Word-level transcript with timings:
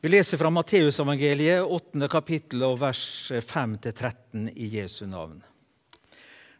Vi 0.00 0.08
leser 0.08 0.36
fra 0.36 0.50
Matteusevangeliet, 0.52 1.62
8. 1.64 2.08
kapittel, 2.12 2.60
og 2.66 2.82
vers 2.82 3.32
5-13 3.32 4.50
i 4.52 4.68
Jesu 4.74 5.06
navn. 5.08 5.38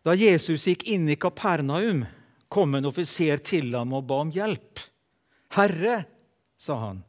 Da 0.00 0.14
Jesus 0.16 0.64
gikk 0.70 0.86
inn 0.88 1.04
i 1.12 1.18
Kapernaum, 1.20 2.06
kom 2.48 2.78
en 2.78 2.88
offiser 2.88 3.42
til 3.44 3.76
ham 3.76 3.92
og 3.98 4.06
ba 4.08 4.22
om 4.24 4.32
hjelp. 4.32 4.80
'Herre', 5.52 6.06
sa 6.56 6.78
han, 6.80 7.04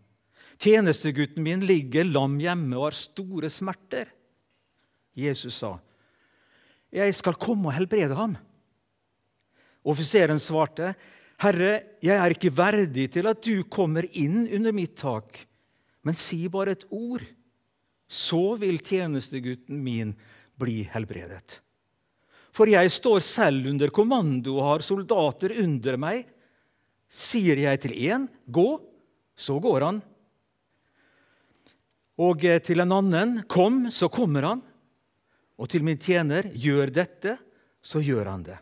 'tjenestegutten 0.60 1.44
min 1.44 1.64
ligger 1.64 2.04
lam 2.04 2.38
hjemme 2.44 2.76
og 2.76 2.90
har 2.90 3.00
store 3.00 3.50
smerter.' 3.50 4.12
Jesus 5.16 5.64
sa, 5.64 5.80
'Jeg 6.92 7.16
skal 7.16 7.40
komme 7.40 7.72
og 7.72 7.78
helbrede 7.80 8.16
ham.' 8.16 8.38
Offiseren 9.86 10.40
svarte, 10.44 10.94
'Herre, 11.40 11.84
jeg 12.04 12.18
er 12.18 12.30
ikke 12.36 12.52
verdig 12.52 13.12
til 13.14 13.28
at 13.28 13.42
du 13.42 13.64
kommer 13.64 14.04
inn 14.12 14.44
under 14.52 14.76
mitt 14.76 14.98
tak.' 15.00 15.48
Men 16.08 16.16
si 16.16 16.46
bare 16.52 16.78
et 16.78 16.86
ord, 16.96 17.26
så 18.08 18.56
vil 18.56 18.80
tjenestegutten 18.80 19.82
min 19.84 20.14
bli 20.58 20.86
helbredet. 20.94 21.60
For 22.56 22.72
jeg 22.72 22.90
står 22.96 23.22
selv 23.22 23.68
under 23.70 23.92
kommando 23.94 24.56
og 24.56 24.68
har 24.72 24.86
soldater 24.86 25.54
under 25.62 25.98
meg. 26.02 26.24
Sier 27.08 27.60
jeg 27.62 27.82
til 27.84 27.94
én, 28.08 28.26
gå, 28.48 28.70
så 29.38 29.60
går 29.62 29.86
han. 29.86 30.00
Og 32.18 32.48
til 32.66 32.82
en 32.82 32.96
annen, 32.96 33.36
kom, 33.46 33.86
så 33.94 34.10
kommer 34.10 34.48
han. 34.48 34.64
Og 35.58 35.70
til 35.70 35.86
min 35.86 36.00
tjener, 36.02 36.50
gjør 36.56 36.90
dette, 36.94 37.36
så 37.84 38.02
gjør 38.02 38.32
han 38.32 38.48
det. 38.48 38.58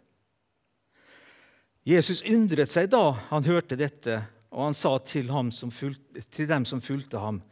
Jesus 1.86 2.24
undret 2.26 2.72
seg 2.72 2.90
da 2.92 3.14
han 3.30 3.46
hørte 3.46 3.78
dette, 3.78 4.24
og 4.56 4.70
han 4.70 4.78
sa 4.78 4.96
til, 5.04 5.28
fulgte, 5.28 6.24
til, 6.32 6.48
dem 6.48 6.66
som 6.66 6.82
fulgte 6.82 7.20
ham, 7.20 7.44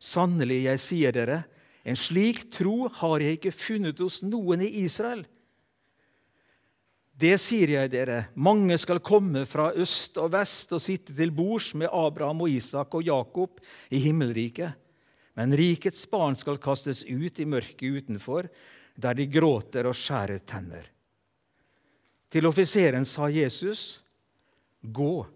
Sannelig, 0.00 0.62
jeg 0.64 0.80
sier 0.80 1.12
dere, 1.12 1.42
en 1.84 1.96
slik 1.96 2.46
tro 2.52 2.88
har 3.00 3.20
jeg 3.20 3.36
ikke 3.36 3.52
funnet 3.52 4.00
hos 4.00 4.22
noen 4.24 4.62
i 4.64 4.70
Israel. 4.84 5.26
Det 7.20 7.34
sier 7.40 7.74
jeg 7.74 7.90
dere, 7.92 8.30
mange 8.32 8.78
skal 8.80 9.02
komme 9.04 9.42
fra 9.48 9.70
øst 9.76 10.16
og 10.20 10.30
vest 10.32 10.72
og 10.72 10.80
sitte 10.80 11.12
til 11.16 11.32
bords 11.36 11.74
med 11.76 11.92
Abraham 11.92 12.46
og 12.46 12.52
Isak 12.52 12.96
og 12.96 13.04
Jakob 13.04 13.60
i 13.92 14.00
himmelriket. 14.00 14.72
Men 15.36 15.52
rikets 15.56 16.06
barn 16.08 16.36
skal 16.36 16.60
kastes 16.60 17.02
ut 17.04 17.40
i 17.40 17.48
mørket 17.48 18.00
utenfor, 18.00 18.48
der 18.96 19.16
de 19.16 19.28
gråter 19.28 19.88
og 19.88 19.96
skjærer 19.96 20.40
tenner. 20.48 20.88
Til 22.30 22.46
offiseren 22.46 23.04
sa 23.04 23.28
Jesus, 23.28 24.02
'Gå, 24.80 25.26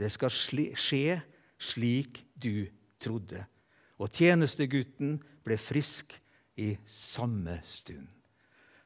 det 0.00 0.10
skal 0.12 0.32
skje 0.32 1.20
slik 1.60 2.24
du 2.34 2.66
trodde.' 3.00 3.46
Og 4.00 4.08
tjenestegutten 4.08 5.18
ble 5.44 5.58
frisk 5.60 6.14
i 6.56 6.72
samme 6.88 7.58
stund. 7.64 8.06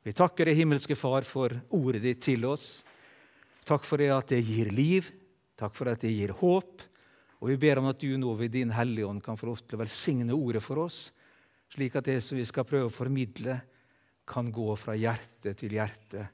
Vi 0.05 0.13
takker 0.13 0.51
deg, 0.51 0.59
himmelske 0.59 0.97
Far, 0.99 1.25
for 1.25 1.55
ordet 1.73 2.03
ditt 2.05 2.25
til 2.27 2.45
oss. 2.45 2.83
Takk 3.65 3.87
for 3.89 4.03
det 4.03 4.11
at 4.13 4.35
det 4.35 4.43
gir 4.45 4.69
liv, 4.75 5.07
takk 5.57 5.73
for 5.73 5.89
at 5.89 6.03
det 6.03 6.13
gir 6.13 6.35
håp. 6.37 6.83
Og 7.41 7.53
vi 7.53 7.57
ber 7.61 7.81
om 7.81 7.89
at 7.89 8.01
du 8.03 8.11
nå 8.21 8.35
ved 8.37 8.53
Din 8.53 8.75
Hellige 8.75 9.09
Ånd 9.09 9.23
kan 9.25 9.39
få 9.41 9.49
lov 9.49 9.63
til 9.63 9.79
å 9.79 9.83
velsigne 9.85 10.37
ordet 10.37 10.63
for 10.65 10.83
oss, 10.85 11.07
slik 11.73 11.97
at 11.97 12.11
det 12.11 12.19
som 12.25 12.37
vi 12.37 12.45
skal 12.49 12.67
prøve 12.69 12.91
å 12.91 12.93
formidle, 12.93 13.61
kan 14.25 14.49
gå 14.53 14.73
fra 14.81 14.95
hjerte 14.97 15.53
til 15.59 15.77
hjerte. 15.77 16.27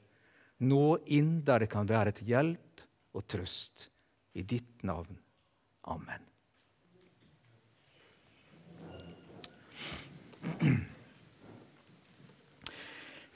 Nå 0.63 1.01
inn 1.11 1.41
der 1.43 1.65
det 1.65 1.71
kan 1.71 1.87
være 1.87 2.13
til 2.15 2.31
hjelp 2.31 2.83
og 3.15 3.25
trøst. 3.27 3.90
I 4.33 4.43
ditt 4.43 4.83
navn. 4.83 5.17
Amen. 5.81 6.27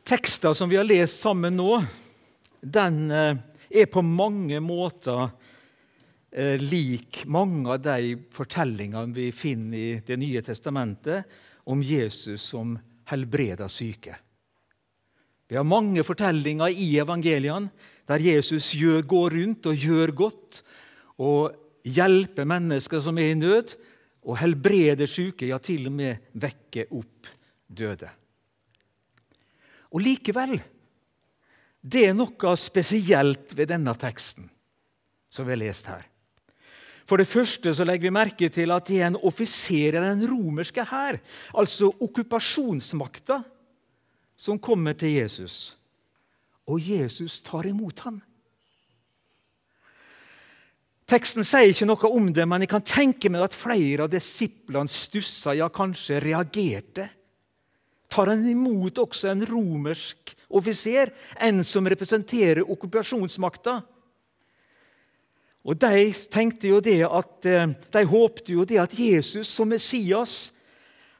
Teksten 0.06 0.56
som 0.56 0.70
vi 0.70 0.78
har 0.78 0.86
lest 0.86 1.20
sammen 1.22 1.58
nå, 1.58 1.80
den 2.62 3.12
eh, 3.12 3.38
er 3.70 3.88
på 3.90 4.04
mange 4.06 4.60
måter 4.62 5.24
eh, 6.32 6.62
lik 6.62 7.24
mange 7.26 7.74
av 7.74 7.82
de 7.82 8.14
fortellingene 8.34 9.16
vi 9.16 9.32
finner 9.34 9.78
i 9.78 9.90
Det 10.06 10.18
nye 10.22 10.44
testamentet 10.46 11.26
om 11.66 11.82
Jesus 11.82 12.46
som 12.54 12.78
helbreder 13.10 13.68
syke. 13.68 14.16
Vi 15.50 15.58
har 15.58 15.66
mange 15.66 16.06
fortellinger 16.06 16.74
i 16.74 16.96
evangeliene 17.02 17.70
der 18.06 18.22
Jesus 18.22 18.72
går 19.10 19.34
rundt 19.40 19.66
og 19.70 19.78
gjør 19.90 20.14
godt 20.14 20.62
og 21.22 21.56
hjelpe 21.86 22.46
mennesker 22.48 23.02
som 23.04 23.18
er 23.22 23.34
i 23.34 23.40
nød, 23.40 23.76
og 24.26 24.40
helbrede 24.42 25.06
syke, 25.08 25.46
ja, 25.52 25.60
til 25.62 25.86
og 25.90 25.94
med 25.94 26.32
vekke 26.42 26.88
opp 26.98 27.30
døde. 27.70 28.10
Og 29.94 30.02
likevel 30.02 30.58
det 31.86 32.08
er 32.10 32.16
noe 32.18 32.56
spesielt 32.58 33.54
ved 33.54 33.70
denne 33.70 33.94
teksten 34.02 34.48
som 35.30 35.46
vi 35.46 35.54
har 35.54 35.62
lest 35.62 35.90
her. 35.92 36.06
For 37.06 37.22
det 37.22 37.30
første 37.30 37.76
så 37.78 37.86
legger 37.86 38.08
vi 38.08 38.16
merke 38.16 38.50
til 38.50 38.74
at 38.74 38.88
det 38.90 38.98
er 38.98 39.12
en 39.12 39.20
offiser 39.30 39.94
i 39.94 40.02
den 40.02 40.24
romerske 40.26 40.82
hær, 40.90 41.20
altså 41.54 41.92
okkupasjonsmakta, 42.02 43.44
som 44.36 44.58
kommer 44.58 44.98
til 44.98 45.14
Jesus. 45.20 45.76
Og 46.66 46.82
Jesus 46.82 47.44
tar 47.46 47.70
imot 47.70 48.02
ham. 48.08 48.18
Teksten 51.06 51.46
sier 51.46 51.70
ikke 51.70 51.86
noe 51.86 52.10
om 52.10 52.32
det, 52.34 52.48
men 52.50 52.64
jeg 52.64 52.72
kan 52.72 52.86
tenke 52.86 53.30
meg 53.30 53.46
at 53.46 53.58
flere 53.58 54.08
av 54.08 54.14
disiplene 54.14 54.90
stussa, 54.90 55.54
ja, 55.54 55.68
kanskje 55.70 56.18
reagerte. 56.24 57.06
Tar 58.10 58.32
han 58.32 58.46
imot 58.50 58.98
også 59.02 59.30
en 59.30 59.44
romersk 59.46 60.34
offiser, 60.58 61.12
en 61.42 61.62
som 61.68 61.86
representerer 61.86 62.66
okkupasjonsmakta? 62.66 63.78
Og 65.66 65.78
De 65.82 66.02
tenkte 66.30 66.70
jo 66.70 66.82
det 66.82 67.02
at, 67.06 67.46
eh, 67.46 67.68
de 67.68 68.06
håpte 68.06 68.54
jo 68.54 68.66
det 68.66 68.78
at 68.78 68.94
Jesus 68.94 69.48
som 69.48 69.70
Messias 69.70 70.52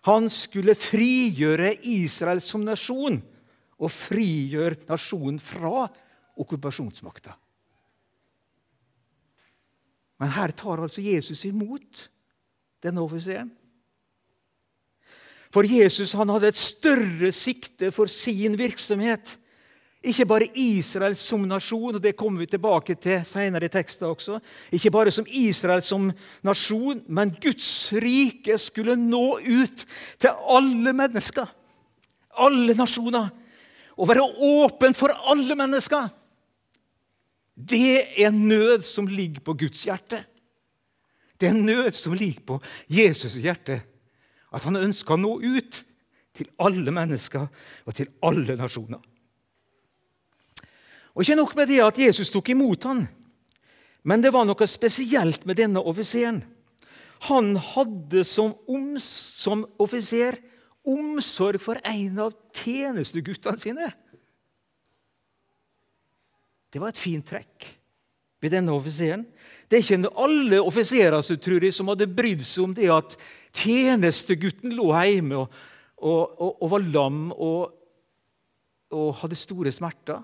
han 0.06 0.30
skulle 0.30 0.76
frigjøre 0.78 1.80
Israel 1.82 2.42
som 2.42 2.62
nasjon 2.66 3.22
og 3.80 3.90
frigjøre 3.90 4.86
nasjonen 4.88 5.40
fra 5.42 5.88
okkupasjonsmakta. 6.38 7.34
Men 10.20 10.32
her 10.36 10.54
tar 10.56 10.82
altså 10.84 11.04
Jesus 11.04 11.44
imot 11.46 12.08
denne 12.84 13.04
offiseren. 13.04 13.52
For 15.54 15.68
Jesus 15.68 16.12
han 16.20 16.32
hadde 16.34 16.52
et 16.52 16.60
større 16.60 17.32
sikte 17.36 17.92
for 17.96 18.12
sin 18.12 18.58
virksomhet. 18.60 19.38
Ikke 20.06 20.28
bare 20.30 20.50
Israel 20.60 21.16
som 21.18 21.48
nasjon, 21.50 21.96
og 21.96 22.02
det 22.04 22.14
kommer 22.18 22.44
vi 22.44 22.50
tilbake 22.52 22.94
til 23.02 23.24
senere 23.26 23.66
i 23.66 23.74
teksten 23.74 24.06
også. 24.12 24.38
Ikke 24.76 24.92
bare 24.94 25.14
som 25.16 25.26
Israel 25.26 25.82
som 25.82 26.12
nasjon, 26.46 27.02
men 27.08 27.32
Guds 27.42 27.94
rike 28.04 28.60
skulle 28.62 28.98
nå 29.00 29.40
ut 29.40 29.86
til 30.22 30.44
alle 30.58 30.94
mennesker. 30.94 31.48
Alle 32.38 32.76
nasjoner. 32.78 33.32
Og 33.96 34.12
være 34.12 34.28
åpen 34.46 34.94
for 34.94 35.16
alle 35.32 35.56
mennesker. 35.58 36.12
Det 37.56 38.22
er 38.22 38.28
en 38.28 38.48
nød 38.48 38.84
som 38.84 39.08
ligger 39.08 39.42
på 39.42 39.54
Guds 39.54 39.84
hjerte. 39.88 40.24
Det 41.40 41.48
er 41.48 41.56
en 41.56 41.66
nød 41.66 41.92
som 41.96 42.14
ligger 42.14 42.42
på 42.42 42.62
Jesus' 42.92 43.40
hjerte. 43.40 43.82
At 44.54 44.64
han 44.64 44.76
ønsker 44.76 45.16
å 45.16 45.20
nå 45.20 45.38
ut 45.40 45.84
til 46.36 46.50
alle 46.60 46.92
mennesker 46.92 47.48
og 47.86 47.96
til 47.96 48.12
alle 48.24 48.56
nasjoner. 48.60 49.00
Og 51.16 51.24
Ikke 51.24 51.36
nok 51.40 51.56
med 51.56 51.68
det 51.72 51.80
at 51.84 52.00
Jesus 52.00 52.30
tok 52.30 52.50
imot 52.52 52.84
ham, 52.84 53.06
men 54.04 54.22
det 54.22 54.34
var 54.36 54.44
noe 54.46 54.68
spesielt 54.68 55.46
med 55.48 55.56
denne 55.56 55.80
offiseren. 55.80 56.44
Han 57.32 57.56
hadde 57.56 58.26
som, 58.28 58.52
som 59.00 59.64
offiser 59.80 60.38
omsorg 60.86 61.62
for 61.64 61.80
en 61.88 62.20
av 62.28 62.36
tjenesteguttene 62.54 63.58
sine. 63.62 63.88
Det 66.76 66.82
var 66.84 66.92
et 66.92 67.00
fint 67.00 67.24
trekk 67.24 67.70
ved 68.44 68.52
denne 68.52 68.74
offiseren. 68.76 69.22
Det 69.72 69.78
er 69.78 69.86
ikke 69.86 70.10
alle 70.20 70.58
offiserer 70.60 71.24
som, 71.24 71.88
hadde 71.88 72.10
brydd 72.12 72.44
seg 72.44 72.66
om 72.66 72.74
det 72.76 72.90
at 72.92 73.16
tjenestegutten 73.56 74.76
lå 74.76 74.90
hjemme 74.92 75.40
og, 75.40 75.56
og, 76.04 76.34
og, 76.36 76.52
og 76.60 76.74
var 76.74 76.84
lam 76.92 77.22
og, 77.32 77.72
hadde 79.22 79.40
store 79.40 79.72
smerter. 79.72 80.20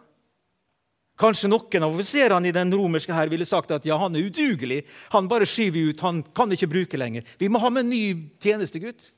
Kanskje 1.24 1.54
noen 1.54 1.88
av 1.88 1.96
offiserene 1.96 2.52
i 2.52 2.56
den 2.56 2.76
romerske 2.76 3.16
her 3.16 3.32
ville 3.32 3.48
sagt 3.48 3.72
at 3.72 3.88
ja, 3.88 3.96
han 4.02 4.20
er 4.20 4.28
udugelig. 4.28 4.84
Han 5.16 5.32
bare 5.32 5.48
skyver 5.48 5.94
ut, 5.94 6.04
han 6.04 6.22
kan 6.36 6.52
ikke 6.52 6.70
bruke 6.76 7.00
lenger. 7.00 7.24
Vi 7.40 7.48
må 7.48 7.64
ha 7.64 7.72
med 7.72 7.86
en 7.86 7.96
ny 7.96 8.04
tjenestegutt. 8.44 9.14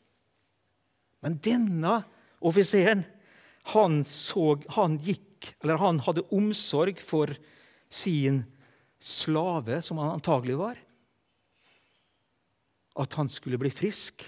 Men 1.26 1.42
denne 1.42 2.04
offiseren 2.46 3.08
han, 3.74 4.02
han 4.78 5.02
gikk 5.02 5.33
eller 5.64 5.82
han 5.82 6.02
hadde 6.06 6.26
omsorg 6.34 7.02
for 7.04 7.34
sin 7.94 8.44
slave, 9.04 9.82
som 9.84 10.00
han 10.02 10.16
antagelig 10.16 10.58
var. 10.60 10.80
At 13.00 13.18
han 13.20 13.30
skulle 13.32 13.60
bli 13.62 13.72
frisk 13.74 14.24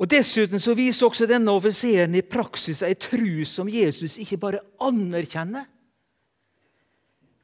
Og 0.00 0.10
Dessuten 0.10 0.58
så 0.62 0.74
viser 0.74 1.06
også 1.06 1.26
denne 1.30 1.52
offiseren 1.54 2.16
i 2.18 2.24
praksis 2.26 2.82
ei 2.82 2.96
tru 2.98 3.44
som 3.46 3.70
Jesus 3.70 4.18
ikke 4.22 4.40
bare 4.42 4.62
anerkjenner, 4.82 5.68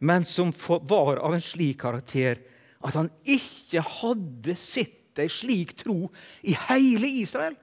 men 0.01 0.27
som 0.27 0.51
var 0.89 1.21
av 1.21 1.37
en 1.37 1.45
slik 1.45 1.79
karakter 1.85 2.41
at 2.81 2.97
han 2.97 3.11
ikke 3.29 3.83
hadde 3.85 4.57
sett 4.59 5.21
ei 5.21 5.29
slik 5.31 5.77
tro 5.79 6.09
i 6.43 6.57
hele 6.69 7.11
Israel. 7.21 7.55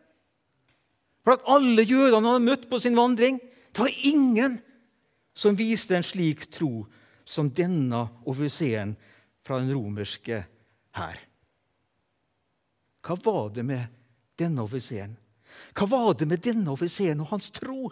At 1.27 1.43
alle 1.49 1.83
jødene 1.83 2.21
han 2.21 2.29
hadde 2.29 2.47
møtt 2.47 2.65
på 2.71 2.79
sin 2.79 2.95
vandring, 2.95 3.39
det 3.73 3.83
var 3.83 3.99
ingen 4.07 4.59
som 5.37 5.57
viste 5.57 5.97
en 5.97 6.05
slik 6.05 6.47
tro 6.53 6.85
som 7.27 7.49
denne 7.51 7.99
offiseren 8.25 8.95
fra 9.45 9.59
den 9.59 9.73
romerske 9.75 10.39
hær. 10.97 11.19
Hva 13.03 13.17
var 13.23 13.49
det 13.55 13.63
med 13.67 13.93
denne 14.39 14.63
offiseren? 14.63 15.15
Hva 15.75 15.87
var 15.91 16.13
det 16.19 16.27
med 16.27 16.43
denne 16.43 16.71
offiseren 16.73 17.21
og 17.23 17.31
hans 17.31 17.51
tro? 17.55 17.91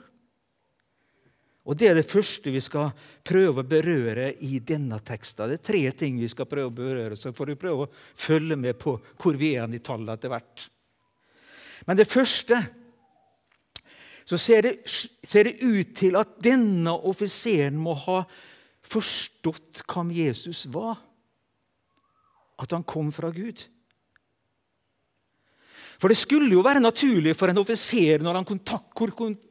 Og 1.65 1.77
Det 1.77 1.87
er 1.89 1.95
det 1.97 2.09
første 2.09 2.51
vi 2.53 2.61
skal 2.61 2.91
prøve 3.25 3.63
å 3.63 3.67
berøre 3.67 4.27
i 4.45 4.59
denne 4.61 4.99
teksten. 5.01 5.49
Det 5.49 5.59
er 5.59 5.67
tre 5.71 5.83
ting 5.97 6.19
vi 6.21 6.29
skal 6.29 6.45
prøve 6.45 6.69
å 6.69 6.75
berøre, 6.77 7.17
så 7.17 7.33
får 7.33 7.51
vi 7.51 7.61
prøve 7.63 7.87
å 7.87 7.91
følge 7.91 8.57
med 8.59 8.77
på 8.77 8.93
hvor 9.17 9.39
vi 9.39 9.55
er 9.57 9.73
i 9.73 9.81
tallet 9.81 10.13
etter 10.13 10.29
hvert. 10.29 10.67
Men 11.89 11.97
det 11.97 12.09
første 12.09 12.59
så 14.25 14.39
ser 14.41 14.65
det, 14.65 14.73
ser 14.89 15.45
det 15.45 15.59
ut 15.61 15.93
til 15.97 16.17
at 16.17 16.37
denne 16.41 16.95
offiseren 17.05 17.77
må 17.77 17.93
ha 18.07 18.23
forstått 18.85 19.83
hvem 19.85 20.11
Jesus 20.17 20.65
var. 20.73 20.97
At 22.61 22.73
han 22.73 22.85
kom 22.87 23.11
fra 23.13 23.29
Gud. 23.35 23.61
For 26.01 26.11
det 26.11 26.17
skulle 26.19 26.51
jo 26.51 26.63
være 26.65 26.83
naturlig 26.83 27.35
for 27.37 27.51
en 27.51 27.61
offiser 27.61 28.23
når 28.23 28.41
han 28.41 28.47
kontakt, 28.47 28.91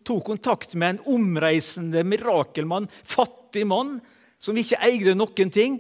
tok 0.05 0.27
kontakt 0.27 0.75
med 0.77 0.97
en 0.97 1.03
omreisende 1.17 2.03
mirakelmann, 2.05 2.89
fattig 2.91 3.65
mann, 3.69 3.97
som 4.43 4.59
ikke 4.59 4.81
eide 4.85 5.15
noen 5.17 5.53
ting, 5.55 5.79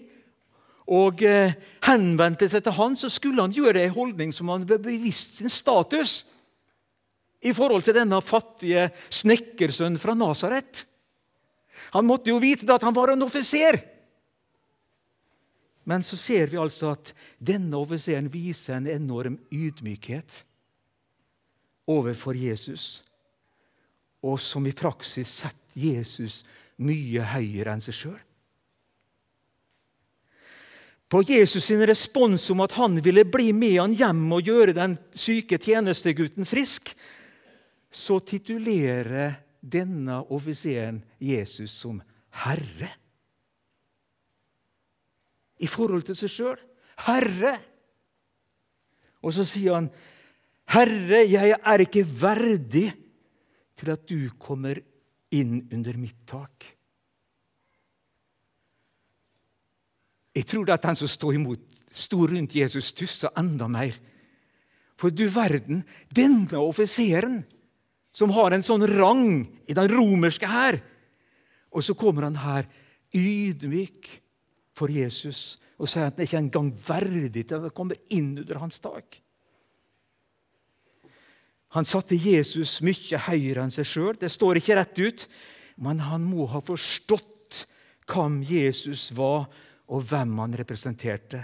og 0.84 1.22
eh, 1.24 1.56
henvendte 1.86 2.48
seg 2.52 2.64
til 2.64 2.76
han, 2.76 2.96
så 2.96 3.08
skulle 3.12 3.44
han 3.44 3.52
gjøre 3.56 3.86
en 3.86 3.94
holdning 3.96 4.32
som 4.36 4.50
han 4.52 4.66
bevisst 4.68 5.38
sin 5.40 5.52
status 5.52 6.22
i 7.44 7.52
forhold 7.54 7.84
til 7.84 7.96
denne 7.96 8.20
fattige 8.24 8.88
snekkersønnen 9.12 10.00
fra 10.00 10.16
Nasaret. 10.16 10.84
Han 11.94 12.06
måtte 12.08 12.32
jo 12.32 12.40
vite 12.42 12.70
at 12.72 12.84
han 12.86 12.96
var 12.96 13.12
en 13.12 13.26
offiser. 13.26 13.78
Men 15.84 16.02
så 16.02 16.16
ser 16.16 16.48
vi 16.48 16.60
altså 16.60 16.94
at 16.94 17.12
denne 17.38 17.76
offiseren 17.76 18.30
viser 18.32 18.78
en 18.78 18.88
enorm 18.88 19.36
ydmykhet 19.52 20.40
overfor 21.92 22.32
Jesus, 22.40 23.02
og 24.24 24.38
som 24.40 24.64
i 24.64 24.72
praksis 24.72 25.28
setter 25.42 25.60
Jesus 25.76 26.40
mye 26.80 27.26
høyere 27.34 27.74
enn 27.74 27.84
seg 27.84 27.98
sjøl. 27.98 28.22
På 31.12 31.20
Jesus' 31.22 31.68
sin 31.68 31.84
respons 31.86 32.48
om 32.50 32.62
at 32.64 32.72
han 32.78 32.96
ville 33.04 33.26
bli 33.28 33.52
med 33.54 33.76
han 33.76 33.92
hjem 33.94 34.24
og 34.34 34.48
gjøre 34.48 34.74
den 34.74 34.96
syke 35.12 35.60
tjenestegutten 35.60 36.48
frisk, 36.48 36.94
så 37.94 38.18
titulerer 38.26 39.38
denne 39.60 40.20
offiseren 40.34 41.00
Jesus 41.22 41.72
som 41.78 42.00
herre. 42.44 42.90
I 45.62 45.70
forhold 45.70 46.04
til 46.08 46.18
seg 46.18 46.32
sjøl. 46.32 46.58
Herre! 47.06 47.54
Og 49.24 49.32
så 49.32 49.46
sier 49.48 49.78
han 49.78 49.88
'Herre, 50.68 51.24
jeg 51.28 51.56
er 51.56 51.80
ikke 51.84 52.04
verdig 52.04 52.88
til 53.76 53.90
at 53.92 54.06
du 54.08 54.30
kommer 54.38 54.78
inn 55.30 55.68
under 55.72 55.96
mitt 55.96 56.24
tak'. 56.26 56.72
Jeg 60.34 60.46
tror 60.46 60.72
at 60.72 60.82
den 60.82 60.96
som 60.96 61.08
står 61.08 61.34
imot, 61.34 61.60
sto 61.92 62.26
rundt 62.26 62.56
Jesus, 62.56 62.90
stussa 62.90 63.30
enda 63.38 63.68
mer. 63.68 63.94
For 64.98 65.10
du 65.10 65.28
verden, 65.30 65.84
denne 66.10 66.58
offiseren, 66.58 67.44
som 68.14 68.32
har 68.34 68.54
en 68.54 68.64
sånn 68.64 68.86
rang 68.94 69.42
i 69.66 69.74
den 69.76 69.90
romerske 69.90 70.48
hær 70.48 70.78
Og 71.74 71.82
så 71.82 71.96
kommer 71.98 72.28
han 72.28 72.38
her 72.38 72.68
ydmyk 73.14 74.06
for 74.74 74.90
Jesus 74.90 75.56
og 75.74 75.90
sier 75.90 76.06
at 76.06 76.18
han 76.18 76.26
ikke 76.26 76.38
engang 76.38 76.68
verdig 76.86 77.48
til 77.50 77.66
å 77.66 77.72
komme 77.74 77.96
inn 78.14 78.36
under 78.38 78.60
hans 78.62 78.78
tak. 78.78 79.18
Han 81.74 81.86
satte 81.88 82.14
Jesus 82.14 82.76
mye 82.86 83.18
høyere 83.26 83.64
enn 83.64 83.74
seg 83.74 83.88
sjøl. 83.90 84.14
Det 84.14 84.30
står 84.30 84.60
ikke 84.60 84.76
rett 84.78 85.00
ut, 85.02 85.24
men 85.82 86.04
han 86.06 86.22
må 86.22 86.46
ha 86.52 86.60
forstått 86.62 87.64
hvem 88.06 88.38
Jesus 88.46 89.08
var, 89.16 89.48
og 89.90 90.06
hvem 90.08 90.38
han 90.40 90.54
representerte. 90.56 91.42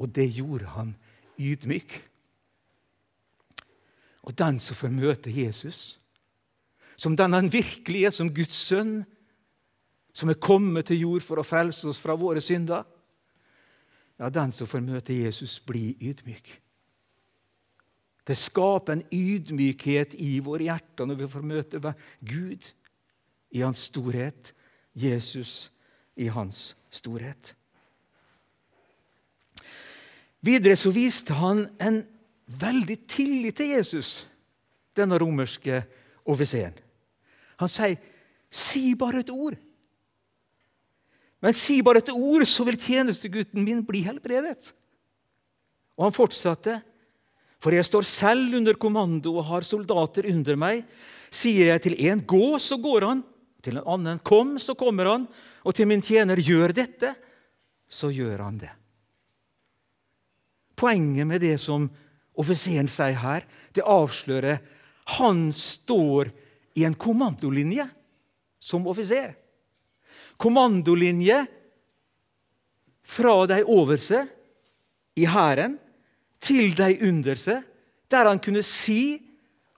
Og 0.00 0.10
det 0.16 0.30
gjorde 0.34 0.72
han 0.72 0.94
ydmyk. 1.38 2.00
Og 4.22 4.38
den 4.38 4.60
som 4.62 4.78
får 4.78 4.94
møte 4.94 5.32
Jesus, 5.34 5.98
som 6.96 7.16
den 7.18 7.32
han 7.34 7.50
virkelig 7.52 8.04
er, 8.06 8.14
som 8.14 8.30
Guds 8.34 8.54
sønn, 8.68 9.00
som 10.12 10.30
er 10.30 10.38
kommet 10.38 10.86
til 10.86 11.00
jord 11.00 11.24
for 11.24 11.40
å 11.40 11.46
frelse 11.46 11.88
oss 11.88 12.00
fra 12.00 12.14
våre 12.18 12.42
synder, 12.44 12.84
ja, 14.20 14.28
den 14.30 14.52
som 14.54 14.68
får 14.70 14.84
møte 14.84 15.16
Jesus, 15.16 15.56
blir 15.66 15.96
ydmyk. 15.98 16.52
Det 18.22 18.36
skaper 18.38 18.94
en 18.94 19.06
ydmykhet 19.10 20.14
i 20.22 20.36
våre 20.44 20.68
hjerter 20.68 21.08
når 21.08 21.18
vi 21.24 21.30
får 21.32 21.48
møte 21.48 21.94
Gud 22.20 22.68
i 23.50 23.64
hans 23.64 23.88
storhet, 23.90 24.52
Jesus 24.94 25.72
i 26.14 26.28
hans 26.30 26.76
storhet. 26.92 27.54
Videre 30.42 30.76
så 30.78 30.92
viste 30.94 31.34
han 31.38 31.66
en 31.82 32.02
veldig 32.60 32.96
tillit 33.08 33.56
til 33.56 33.74
Jesus, 33.76 34.26
denne 34.96 35.18
romerske 35.20 35.82
offiseren. 36.28 36.74
Han 37.58 37.68
sier, 37.68 37.98
'Si 38.50 38.94
bare 38.94 39.20
et 39.20 39.30
ord.' 39.30 39.58
Men 41.42 41.52
si 41.52 41.80
bare 41.82 41.98
et 41.98 42.12
ord, 42.14 42.44
så 42.46 42.64
vil 42.64 42.78
tjenestegutten 42.78 43.64
min 43.64 43.82
bli 43.82 44.04
helbredet. 44.06 44.72
Og 45.98 46.06
han 46.06 46.12
fortsatte. 46.12 46.76
For 47.62 47.74
jeg 47.74 47.86
står 47.86 48.06
selv 48.06 48.54
under 48.58 48.74
kommando 48.74 49.36
og 49.36 49.48
har 49.50 49.66
soldater 49.66 50.26
under 50.30 50.58
meg. 50.58 50.84
Sier 51.30 51.72
jeg 51.72 51.82
til 51.82 51.94
en 52.06 52.22
'gå', 52.22 52.58
så 52.58 52.76
går 52.76 53.06
han. 53.06 53.24
Til 53.62 53.78
en 53.78 53.86
annen 53.86 54.18
'kom', 54.18 54.58
så 54.58 54.74
kommer 54.74 55.06
han. 55.06 55.28
Og 55.64 55.74
til 55.74 55.86
min 55.86 56.02
tjener 56.02 56.36
'gjør 56.36 56.72
dette', 56.72 57.14
så 57.88 58.10
gjør 58.10 58.38
han 58.38 58.58
det. 58.58 58.70
Poenget 60.76 61.26
med 61.26 61.40
det 61.40 61.60
som 61.60 61.90
offiseren 62.38 62.88
sier 62.90 63.18
her, 63.20 63.44
det 63.74 63.84
avslører 63.84 64.60
han 65.18 65.50
står 65.52 66.30
i 66.78 66.84
en 66.86 66.94
kommandolinje 66.94 67.84
som 68.62 68.86
offiser. 68.88 69.34
Kommandolinje 70.40 71.42
fra 73.02 73.34
de 73.50 73.60
over 73.66 74.00
seg 74.00 74.30
i 75.18 75.26
hæren 75.28 75.76
til 76.42 76.72
de 76.78 76.94
under 77.08 77.38
seg, 77.38 77.60
der 78.10 78.28
han 78.28 78.40
kunne 78.40 78.62
si 78.62 79.20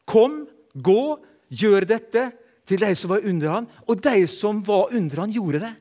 'Kom, 0.04 0.46
gå, 0.74 1.24
gjør 1.48 1.86
dette' 1.88 2.32
til 2.66 2.80
de 2.80 2.94
som 2.94 3.10
var 3.10 3.24
under 3.24 3.50
han, 3.50 3.66
og 3.88 4.02
de 4.02 4.26
som 4.26 4.60
var 4.66 4.92
under 4.92 5.20
han, 5.20 5.32
gjorde 5.32 5.60
det. 5.60 5.74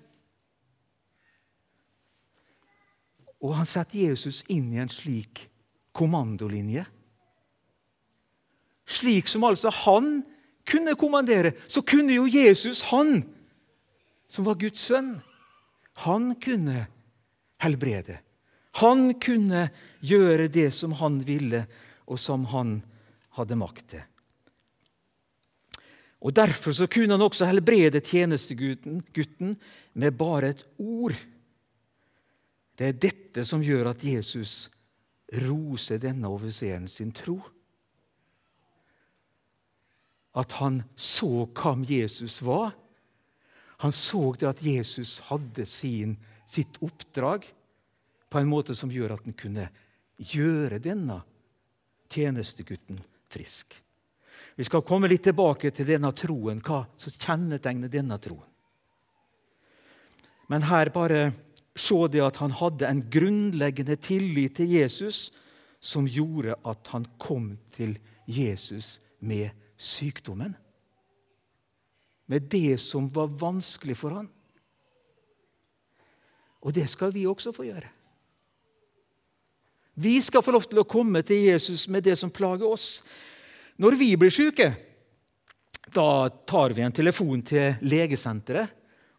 Og 3.43 3.55
han 3.55 3.65
setter 3.65 3.99
Jesus 4.09 4.43
inn 4.47 4.71
i 4.73 4.79
en 4.79 4.89
slik 4.89 5.49
kommandolinje. 5.95 6.85
Slik 8.85 9.29
som 9.31 9.45
altså 9.47 9.71
han 9.83 10.23
kunne 10.67 10.95
kommandere, 10.99 11.53
så 11.67 11.83
kunne 11.85 12.15
jo 12.15 12.27
Jesus, 12.27 12.83
han 12.91 13.21
som 14.27 14.47
var 14.47 14.59
Guds 14.59 14.81
sønn, 14.89 15.15
han 16.05 16.33
kunne 16.41 16.87
helbrede. 17.63 18.17
Han 18.81 19.13
kunne 19.21 19.67
gjøre 20.01 20.49
det 20.49 20.71
som 20.73 20.95
han 20.97 21.21
ville, 21.25 21.65
og 22.09 22.19
som 22.19 22.47
han 22.51 22.79
hadde 23.37 23.59
makt 23.59 23.85
til. 23.93 24.03
Og 26.23 26.31
Derfor 26.33 26.71
så 26.71 26.87
kunne 26.87 27.13
han 27.13 27.21
også 27.21 27.45
helbrede 27.49 27.99
tjenestegutten 27.99 29.57
med 29.93 30.17
bare 30.17 30.53
et 30.53 30.63
ord. 30.79 31.17
Det 32.79 32.87
er 32.87 33.01
dette 33.09 33.43
som 33.45 33.61
gjør 33.61 33.91
at 33.91 34.05
Jesus 34.07 34.71
roser 35.33 36.01
denne 36.01 36.29
offiseren 36.29 36.87
sin 36.91 37.11
tro. 37.15 37.39
At 40.33 40.57
han 40.61 40.81
så 40.95 41.45
hvem 41.45 41.85
Jesus 41.89 42.41
var. 42.45 42.73
Han 43.83 43.91
så 43.91 44.33
det 44.39 44.49
at 44.49 44.63
Jesus 44.63 45.19
hadde 45.29 45.65
sin, 45.69 46.17
sitt 46.47 46.79
oppdrag 46.81 47.45
på 48.29 48.39
en 48.39 48.49
måte 48.49 48.75
som 48.77 48.91
gjør 48.91 49.15
at 49.17 49.25
han 49.27 49.37
kunne 49.37 49.67
gjøre 50.17 50.79
denne 50.81 51.19
tjenestegutten 52.13 52.99
frisk. 53.33 53.73
Vi 54.55 54.65
skal 54.65 54.85
komme 54.85 55.09
litt 55.09 55.25
tilbake 55.25 55.71
til 55.73 55.87
denne 55.89 56.11
troen, 56.15 56.61
hva 56.61 56.83
som 56.97 57.13
kjennetegner 57.13 57.89
denne 57.91 58.17
troen. 58.21 58.49
Men 60.51 60.65
her 60.69 60.91
bare 60.93 61.31
se 61.75 61.95
det 62.13 62.21
at 62.21 62.37
han 62.41 62.53
hadde 62.53 62.87
en 62.87 63.01
grunnleggende 63.09 63.95
tillit 63.97 64.57
til 64.59 64.75
Jesus 64.77 65.31
som 65.83 66.07
gjorde 66.07 66.55
at 66.65 66.91
han 66.93 67.07
kom 67.19 67.55
til 67.73 67.97
Jesus 68.29 68.99
med 69.19 69.49
sykdommen. 69.77 70.53
Med 72.29 72.47
det 72.51 72.79
som 72.79 73.09
var 73.11 73.33
vanskelig 73.41 73.97
for 73.99 74.15
han. 74.15 74.29
Og 76.63 76.71
det 76.75 76.87
skal 76.89 77.11
vi 77.11 77.25
også 77.27 77.51
få 77.51 77.65
gjøre. 77.67 77.89
Vi 79.93 80.15
skal 80.21 80.41
få 80.41 80.53
lov 80.55 80.63
til 80.65 80.79
å 80.81 80.87
komme 80.89 81.21
til 81.25 81.43
Jesus 81.51 81.85
med 81.91 82.05
det 82.07 82.15
som 82.17 82.31
plager 82.33 82.65
oss. 82.65 83.03
Når 83.77 83.97
vi 83.99 84.13
blir 84.17 84.33
syke, 84.33 84.71
da 85.93 86.29
tar 86.49 86.73
vi 86.73 86.81
en 86.85 86.95
telefon 86.95 87.43
til 87.45 87.75
legesenteret. 87.85 88.71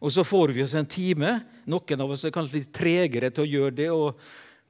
Og 0.03 0.11
så 0.11 0.25
får 0.27 0.55
vi 0.55 0.63
oss 0.65 0.75
en 0.75 0.89
time. 0.89 1.37
Noen 1.71 2.01
av 2.03 2.11
oss 2.11 2.25
er 2.27 2.33
kanskje 2.35 2.61
litt 2.61 2.73
tregere 2.75 3.31
til 3.31 3.45
å 3.45 3.51
gjøre 3.53 3.77
det. 3.79 3.91
og 3.91 4.25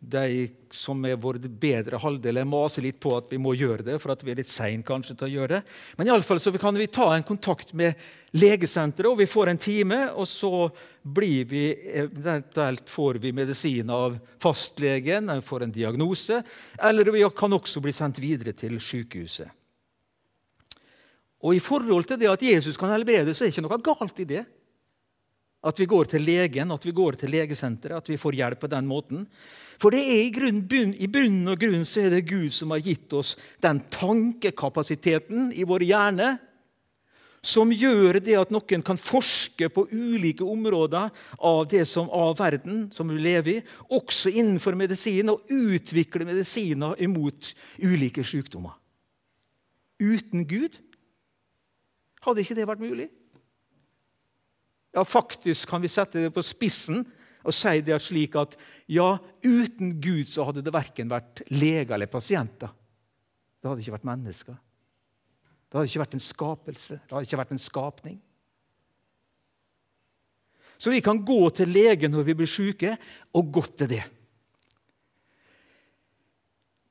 de 0.05 0.49
som 0.75 0.99
er 1.07 1.17
vår 1.17 1.39
bedre 1.47 1.97
halvdel, 2.01 2.41
maser 2.47 2.83
litt 2.85 2.99
på 3.01 3.13
at 3.17 3.29
vi 3.31 3.39
må 3.41 3.55
gjøre 3.55 3.85
det, 3.87 3.95
for 4.01 4.13
at 4.13 4.23
vi 4.25 4.33
er 4.33 4.39
litt 4.41 4.51
sein 4.51 4.83
kanskje 4.85 5.15
til 5.17 5.27
å 5.27 5.33
gjøre 5.35 5.53
det. 5.55 5.61
Men 5.97 6.07
i 6.07 6.13
alle 6.13 6.25
fall 6.25 6.41
kan 6.61 6.77
vi 6.77 6.87
ta 6.91 7.07
en 7.15 7.25
kontakt 7.25 7.73
med 7.73 7.95
legesenteret, 8.35 9.09
og 9.09 9.21
vi 9.21 9.29
får 9.29 9.51
en 9.51 9.61
time. 9.61 9.99
Og 10.19 10.27
så 10.29 10.51
blir 11.01 11.47
vi, 11.49 11.65
eventuelt 12.03 12.89
får 12.91 13.21
vi 13.23 13.33
medisin 13.35 13.89
av 13.93 14.17
fastlegen, 14.41 15.31
får 15.41 15.65
en 15.65 15.75
diagnose. 15.75 16.41
Eller 16.77 17.13
vi 17.15 17.23
kan 17.37 17.55
også 17.57 17.83
bli 17.83 17.95
sendt 17.95 18.21
videre 18.23 18.53
til 18.57 18.77
sykehuset. 18.81 19.49
Og 21.45 21.55
I 21.55 21.61
forhold 21.61 22.07
til 22.09 22.17
det 22.17 22.29
at 22.31 22.41
Jesus 22.41 22.77
kan 22.77 22.89
helbrede, 22.89 23.33
så 23.33 23.43
er 23.43 23.49
det 23.49 23.55
ikke 23.55 23.67
noe 23.67 23.83
galt 23.85 24.21
i 24.21 24.27
det. 24.27 24.45
At 25.65 25.79
vi 25.81 25.87
går 25.89 26.11
til 26.11 26.25
legen, 26.25 26.71
at 26.71 26.85
vi 26.85 26.93
går 26.93 27.17
til 27.19 27.33
legesenteret, 27.33 27.97
at 27.97 28.09
vi 28.11 28.19
får 28.21 28.37
hjelp 28.37 28.59
på 28.61 28.69
den 28.69 28.85
måten. 28.85 29.23
For 29.81 29.91
det 29.91 30.03
er 30.05 30.21
i, 30.23 30.33
grunn, 30.33 30.61
i 30.93 31.07
bunn 31.11 31.41
og 31.51 31.59
grunn 31.59 31.87
så 31.89 32.05
er 32.05 32.13
det 32.13 32.27
Gud 32.29 32.53
som 32.55 32.71
har 32.71 32.83
gitt 32.85 33.11
oss 33.17 33.33
den 33.63 33.81
tankekapasiteten 33.91 35.49
i 35.57 35.65
vår 35.67 35.87
hjerne 35.89 36.35
som 37.45 37.69
gjør 37.69 38.19
det 38.23 38.37
at 38.39 38.53
noen 38.53 38.83
kan 38.85 38.97
forske 38.99 39.69
på 39.73 39.85
ulike 39.91 40.45
områder 40.45 41.11
av 41.45 41.75
som 41.85 42.09
av 42.09 42.33
verden 42.39 42.87
som 42.93 43.11
vi 43.11 43.19
lever 43.21 43.51
i, 43.57 43.61
også 43.93 44.33
innenfor 44.33 44.77
medisin, 44.77 45.29
og 45.29 45.45
utvikle 45.51 46.25
medisiner 46.25 46.97
imot 47.05 47.53
ulike 47.83 48.25
sykdommer. 48.25 48.73
Uten 50.01 50.47
Gud 50.49 50.79
hadde 52.25 52.41
ikke 52.41 52.57
det 52.57 52.67
vært 52.67 52.83
mulig. 52.83 53.07
Ja, 54.95 55.03
Faktisk 55.03 55.67
kan 55.69 55.83
vi 55.83 55.91
sette 55.91 56.23
det 56.23 56.33
på 56.33 56.43
spissen 56.45 57.03
og 57.45 57.53
si 57.53 57.81
det 57.85 57.97
slik 58.01 58.35
at 58.39 58.55
ja, 58.89 59.17
uten 59.43 59.97
Gud 60.01 60.25
så 60.29 60.47
hadde 60.47 60.63
det 60.65 60.73
verken 60.73 61.11
vært 61.11 61.43
leger 61.51 61.93
eller 61.97 62.09
pasienter. 62.09 62.71
Det 63.59 63.69
hadde 63.69 63.83
ikke 63.83 63.97
vært 63.97 64.07
mennesker. 64.07 64.55
Det 65.67 65.77
hadde 65.77 65.91
ikke 65.91 66.01
vært 66.01 66.15
en 66.17 66.23
skapelse. 66.23 66.97
Det 67.03 67.13
hadde 67.13 67.27
ikke 67.27 67.41
vært 67.41 67.53
en 67.53 67.61
skapning. 67.61 68.17
Så 70.77 70.91
vi 70.91 71.03
kan 71.03 71.21
gå 71.27 71.39
til 71.55 71.71
legen 71.71 72.11
når 72.15 72.25
vi 72.29 72.37
blir 72.39 72.49
syke, 72.49 72.95
og 73.35 73.51
godt 73.53 73.77
til 73.83 73.91
det. 73.93 74.01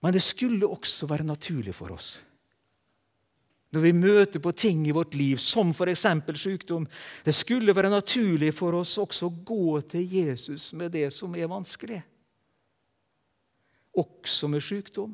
Men 0.04 0.12
det 0.12 0.22
skulle 0.22 0.68
også 0.68 1.08
være 1.08 1.26
naturlig 1.26 1.74
for 1.76 1.96
oss 1.96 2.18
når 3.74 3.82
vi 3.82 3.92
møter 3.96 4.42
på 4.42 4.52
ting 4.56 4.84
i 4.86 4.94
vårt 4.94 5.16
liv, 5.18 5.40
som 5.42 5.72
f.eks. 5.74 6.06
sykdom. 6.38 6.86
Det 7.24 7.34
skulle 7.34 7.74
være 7.74 7.90
naturlig 7.92 8.52
for 8.54 8.78
oss 8.78 8.96
også 9.02 9.28
å 9.28 9.36
gå 9.44 9.80
til 9.90 10.06
Jesus 10.20 10.72
med 10.78 10.94
det 10.94 11.08
som 11.14 11.34
er 11.34 11.50
vanskelig. 11.50 12.00
Også 13.98 14.48
med 14.50 14.62
sykdom. 14.64 15.12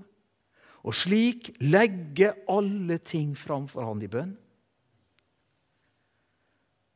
Og 0.85 0.97
slik 0.97 1.53
legge 1.65 2.33
alle 2.49 3.01
ting 3.05 3.35
framfor 3.37 3.85
Han 3.85 4.05
i 4.05 4.09
bønn. 4.09 4.33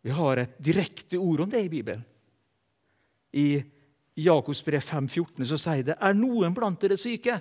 Vi 0.04 0.12
har 0.12 0.36
et 0.40 0.58
direkte 0.60 1.16
ord 1.16 1.44
om 1.44 1.50
det 1.50 1.62
i 1.64 1.72
Bibelen. 1.72 2.04
I 3.32 3.64
Jakobs 4.20 4.60
brev 4.64 4.84
5,14 4.84 5.48
så 5.48 5.58
sier 5.58 5.86
det 5.88 5.96
er 5.96 6.16
noen 6.16 6.54
blant 6.54 6.80
dere 6.80 6.98
syke. 7.00 7.40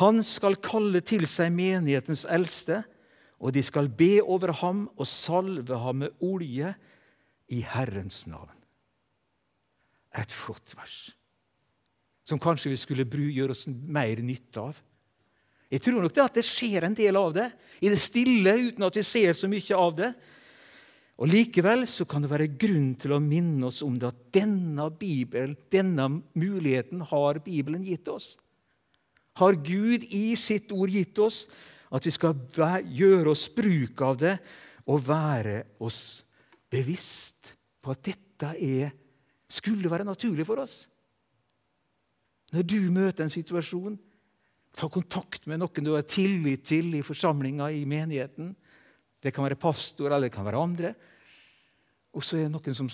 Han 0.00 0.24
skal 0.26 0.58
kalle 0.62 1.04
til 1.06 1.26
seg 1.30 1.52
menighetens 1.54 2.24
eldste, 2.26 2.82
og 3.38 3.52
de 3.54 3.62
skal 3.62 3.90
be 3.92 4.18
over 4.22 4.54
ham 4.62 4.86
og 4.96 5.06
salve 5.06 5.78
ham 5.78 6.02
med 6.02 6.24
olje 6.24 6.72
i 7.52 7.60
Herrens 7.74 8.24
navn. 8.30 8.50
Et 10.14 10.32
flott 10.32 10.74
vers 10.78 11.12
som 12.24 12.40
kanskje 12.40 12.70
vi 12.72 12.80
skulle 12.80 13.04
gjøre 13.04 13.52
oss 13.52 13.66
mer 13.68 14.22
nytte 14.24 14.62
av. 14.62 14.78
Jeg 15.68 15.82
tror 15.84 16.04
nok 16.04 16.14
det 16.14 16.22
at 16.22 16.38
det 16.38 16.46
skjer 16.48 16.86
en 16.86 16.96
del 16.96 17.18
av 17.20 17.34
det 17.36 17.50
i 17.84 17.90
det 17.92 17.98
stille, 18.00 18.54
uten 18.70 18.86
at 18.86 18.96
vi 18.96 19.04
ser 19.04 19.36
så 19.36 19.50
mye 19.50 19.76
av 19.76 19.92
det. 19.98 20.08
Og 21.20 21.28
Likevel 21.28 21.84
så 21.90 22.06
kan 22.08 22.24
det 22.24 22.30
være 22.32 22.48
grunn 22.58 22.94
til 23.00 23.12
å 23.12 23.20
minne 23.22 23.68
oss 23.68 23.82
om 23.86 23.98
det 24.00 24.08
at 24.08 24.22
denne 24.34 24.88
Bibelen, 24.96 25.52
denne 25.70 26.08
muligheten 26.32 27.04
har 27.10 27.42
Bibelen 27.44 27.84
gitt 27.84 28.08
oss 28.08 28.32
har 29.38 29.58
Gud 29.66 30.06
i 30.14 30.34
sitt 30.38 30.72
ord 30.74 30.92
gitt 30.92 31.18
oss, 31.22 31.44
at 31.94 32.06
vi 32.06 32.12
skal 32.14 32.34
gjøre 32.90 33.32
oss 33.34 33.48
bruk 33.54 34.02
av 34.02 34.18
det 34.18 34.34
og 34.90 35.04
være 35.06 35.62
oss 35.84 36.24
bevisst 36.70 37.54
på 37.82 37.94
at 37.94 38.02
dette 38.06 38.50
er, 38.58 38.90
skulle 39.48 39.90
være 39.90 40.06
naturlig 40.06 40.46
for 40.46 40.62
oss. 40.64 40.84
Når 42.54 42.66
du 42.66 42.78
møter 42.94 43.24
en 43.24 43.32
situasjon, 43.32 43.96
ta 44.74 44.88
kontakt 44.90 45.46
med 45.50 45.60
noen 45.62 45.86
du 45.86 45.94
har 45.94 46.06
tillit 46.06 46.64
til 46.66 46.92
i 46.98 47.02
forsamlinga, 47.06 47.70
i 47.70 47.84
menigheten. 47.86 48.52
Det 49.22 49.32
kan 49.34 49.46
være 49.46 49.58
pastor, 49.58 50.10
eller 50.10 50.28
det 50.28 50.34
kan 50.34 50.46
være 50.46 50.62
andre. 50.62 50.92
Og 52.14 52.22
så 52.22 52.38
er 52.38 52.46
det 52.46 52.54
noen 52.54 52.76
som 52.76 52.90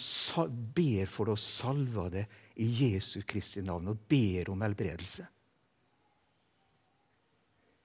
ber 0.49 1.09
for 1.11 1.29
deg 1.29 1.37
og 1.37 1.43
salver 1.43 2.15
det 2.15 2.25
i 2.61 2.69
Jesu 2.85 3.21
Kristi 3.29 3.65
navn 3.65 3.93
og 3.93 4.01
ber 4.09 4.53
om 4.53 4.65
helbredelse. 4.65 5.27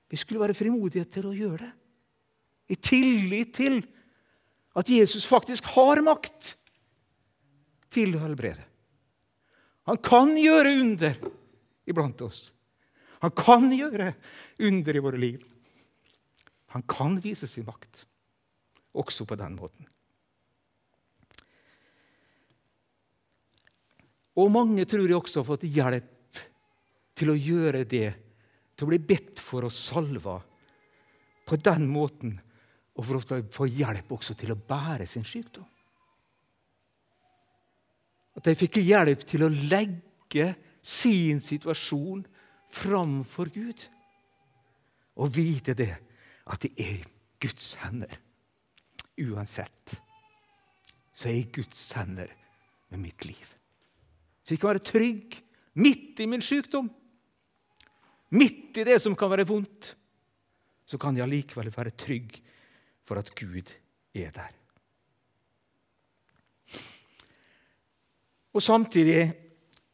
Vi 0.10 0.20
skulle 0.20 0.42
være 0.42 0.58
frimodige 0.58 1.06
til 1.10 1.30
å 1.30 1.36
gjøre 1.36 1.64
det. 1.64 1.72
I 2.74 2.76
tillit 2.82 3.54
til 3.54 3.80
at 4.76 4.90
Jesus 4.90 5.28
faktisk 5.30 5.68
har 5.76 6.02
makt 6.06 6.56
til 7.94 8.16
å 8.18 8.24
helbrede. 8.24 8.64
Han 9.86 10.00
kan 10.02 10.34
gjøre 10.38 10.72
under 10.82 11.18
iblant 11.86 12.22
oss. 12.26 12.50
Han 13.22 13.34
kan 13.38 13.70
gjøre 13.74 14.14
under 14.66 14.98
i 14.98 15.04
våre 15.04 15.22
liv. 15.22 15.44
Han 16.74 16.84
kan 16.90 17.20
vise 17.22 17.48
sin 17.48 17.68
makt 17.68 18.04
også 18.98 19.28
på 19.30 19.38
den 19.40 19.56
måten. 19.56 19.86
Og 24.36 24.52
mange 24.52 24.84
tror 24.90 25.08
jeg 25.08 25.16
også 25.16 25.42
har 25.42 25.48
fått 25.48 25.70
hjelp 25.70 26.42
til 27.16 27.32
å 27.32 27.38
gjøre 27.40 27.86
det 27.88 28.10
til 28.76 28.86
å 28.86 28.92
bli 28.92 29.00
bedt 29.00 29.40
for 29.42 29.68
og 29.68 29.74
salva 29.74 30.36
på 31.46 31.58
den 31.62 31.88
måten, 31.88 32.36
og 32.96 33.06
for 33.06 33.20
å 33.20 33.40
få 33.52 33.68
hjelp 33.68 34.12
også 34.16 34.36
til 34.40 34.54
å 34.54 34.60
bære 34.60 35.08
sin 35.08 35.26
sykdom. 35.28 35.66
At 38.36 38.48
de 38.48 38.56
fikk 38.60 38.82
hjelp 38.84 39.24
til 39.28 39.46
å 39.46 39.52
legge 39.52 40.54
sin 40.84 41.42
situasjon 41.44 42.26
framfor 42.76 43.52
Gud. 43.54 43.86
Og 45.16 45.32
vite 45.36 45.76
det, 45.78 45.94
at 46.52 46.66
det 46.66 46.74
er 46.82 47.06
Guds 47.40 47.76
hender. 47.80 48.12
Uansett 49.16 49.96
så 51.16 51.30
er 51.30 51.38
jeg 51.38 51.54
Guds 51.56 51.86
hender 51.96 52.32
med 52.92 53.06
mitt 53.06 53.24
liv. 53.24 53.48
Så 54.44 54.54
jeg 54.54 54.62
kan 54.62 54.74
være 54.74 54.84
trygg 54.84 55.38
midt 55.80 56.20
i 56.20 56.28
min 56.28 56.44
sykdom. 56.44 56.90
Midt 58.30 58.78
i 58.78 58.86
det 58.88 58.98
som 59.02 59.16
kan 59.16 59.30
være 59.32 59.48
vondt, 59.48 59.94
så 60.86 60.98
kan 61.02 61.18
jeg 61.18 61.26
allikevel 61.26 61.72
være 61.74 61.94
trygg 61.98 62.38
for 63.06 63.20
at 63.22 63.32
Gud 63.38 63.74
er 64.16 64.32
der. 64.34 64.54
Og 68.56 68.64
samtidig, 68.64 69.34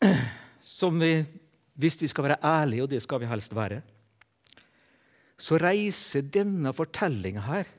som 0.79 0.99
vi, 1.01 1.25
hvis 1.73 2.01
vi 2.01 2.07
skal 2.07 2.23
være 2.29 2.43
ærlige, 2.43 2.83
og 2.83 2.89
det 2.89 3.01
skal 3.03 3.19
vi 3.23 3.29
helst 3.29 3.55
være, 3.55 3.81
så 5.41 5.57
reiser 5.57 6.21
denne 6.21 6.73
fortellinga 6.73 7.41
her, 7.41 7.69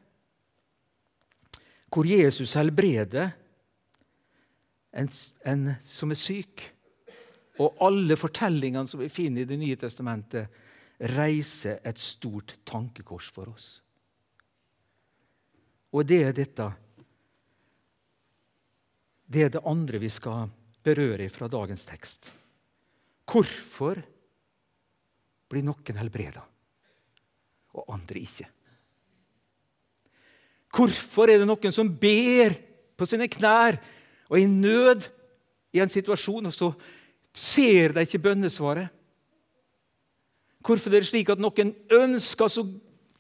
hvor 1.93 2.09
Jesus 2.09 2.55
helbreder 2.59 3.31
en, 4.99 5.09
en 5.47 5.75
som 5.85 6.11
er 6.11 6.19
syk, 6.19 6.65
og 7.63 7.83
alle 7.85 8.17
fortellingene 8.19 8.89
som 8.91 9.01
vi 9.03 9.11
finner 9.13 9.45
i 9.45 9.49
Det 9.49 9.59
nye 9.61 9.79
testamentet, 9.79 10.49
reiser 11.17 11.81
et 11.85 11.99
stort 11.99 12.57
tankekors 12.69 13.31
for 13.35 13.51
oss. 13.51 13.69
Og 15.93 16.07
det 16.09 16.23
er 16.29 16.37
dette 16.37 16.71
Det 19.33 19.47
er 19.47 19.53
det 19.53 19.65
andre 19.65 19.99
vi 19.99 20.11
skal 20.13 20.51
berøre 20.85 21.29
fra 21.33 21.49
dagens 21.49 21.87
tekst. 21.89 22.33
Hvorfor 23.25 23.97
blir 25.49 25.65
noen 25.65 25.97
helbreda, 25.97 26.43
og 27.73 27.95
andre 27.95 28.21
ikke? 28.21 28.49
Hvorfor 30.73 31.31
er 31.31 31.41
det 31.41 31.49
noen 31.49 31.73
som 31.73 31.89
ber 31.89 32.53
på 32.97 33.09
sine 33.09 33.29
knær 33.33 33.79
og 34.29 34.37
i 34.41 34.45
nød 34.49 35.09
i 35.73 35.81
en 35.81 35.93
situasjon, 35.93 36.49
og 36.49 36.53
så 36.53 36.71
ser 37.33 37.95
de 37.97 38.05
ikke 38.07 38.23
bønnesvaret? 38.23 38.93
Hvorfor 40.63 40.93
er 40.93 41.03
det 41.03 41.11
slik 41.11 41.33
at 41.33 41.43
noen 41.43 41.73
ønsker 41.91 42.51
så 42.53 42.65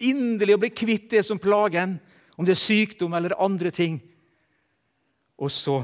inderlig 0.03 0.57
å 0.57 0.63
bli 0.63 0.71
kvitt 0.75 1.09
det 1.15 1.25
som 1.27 1.41
plager 1.43 1.83
en, 1.83 1.97
om 2.39 2.47
det 2.47 2.55
er 2.55 2.63
sykdom 2.63 3.15
eller 3.19 3.39
andre 3.43 3.73
ting, 3.75 3.99
og 5.43 5.51
så 5.51 5.81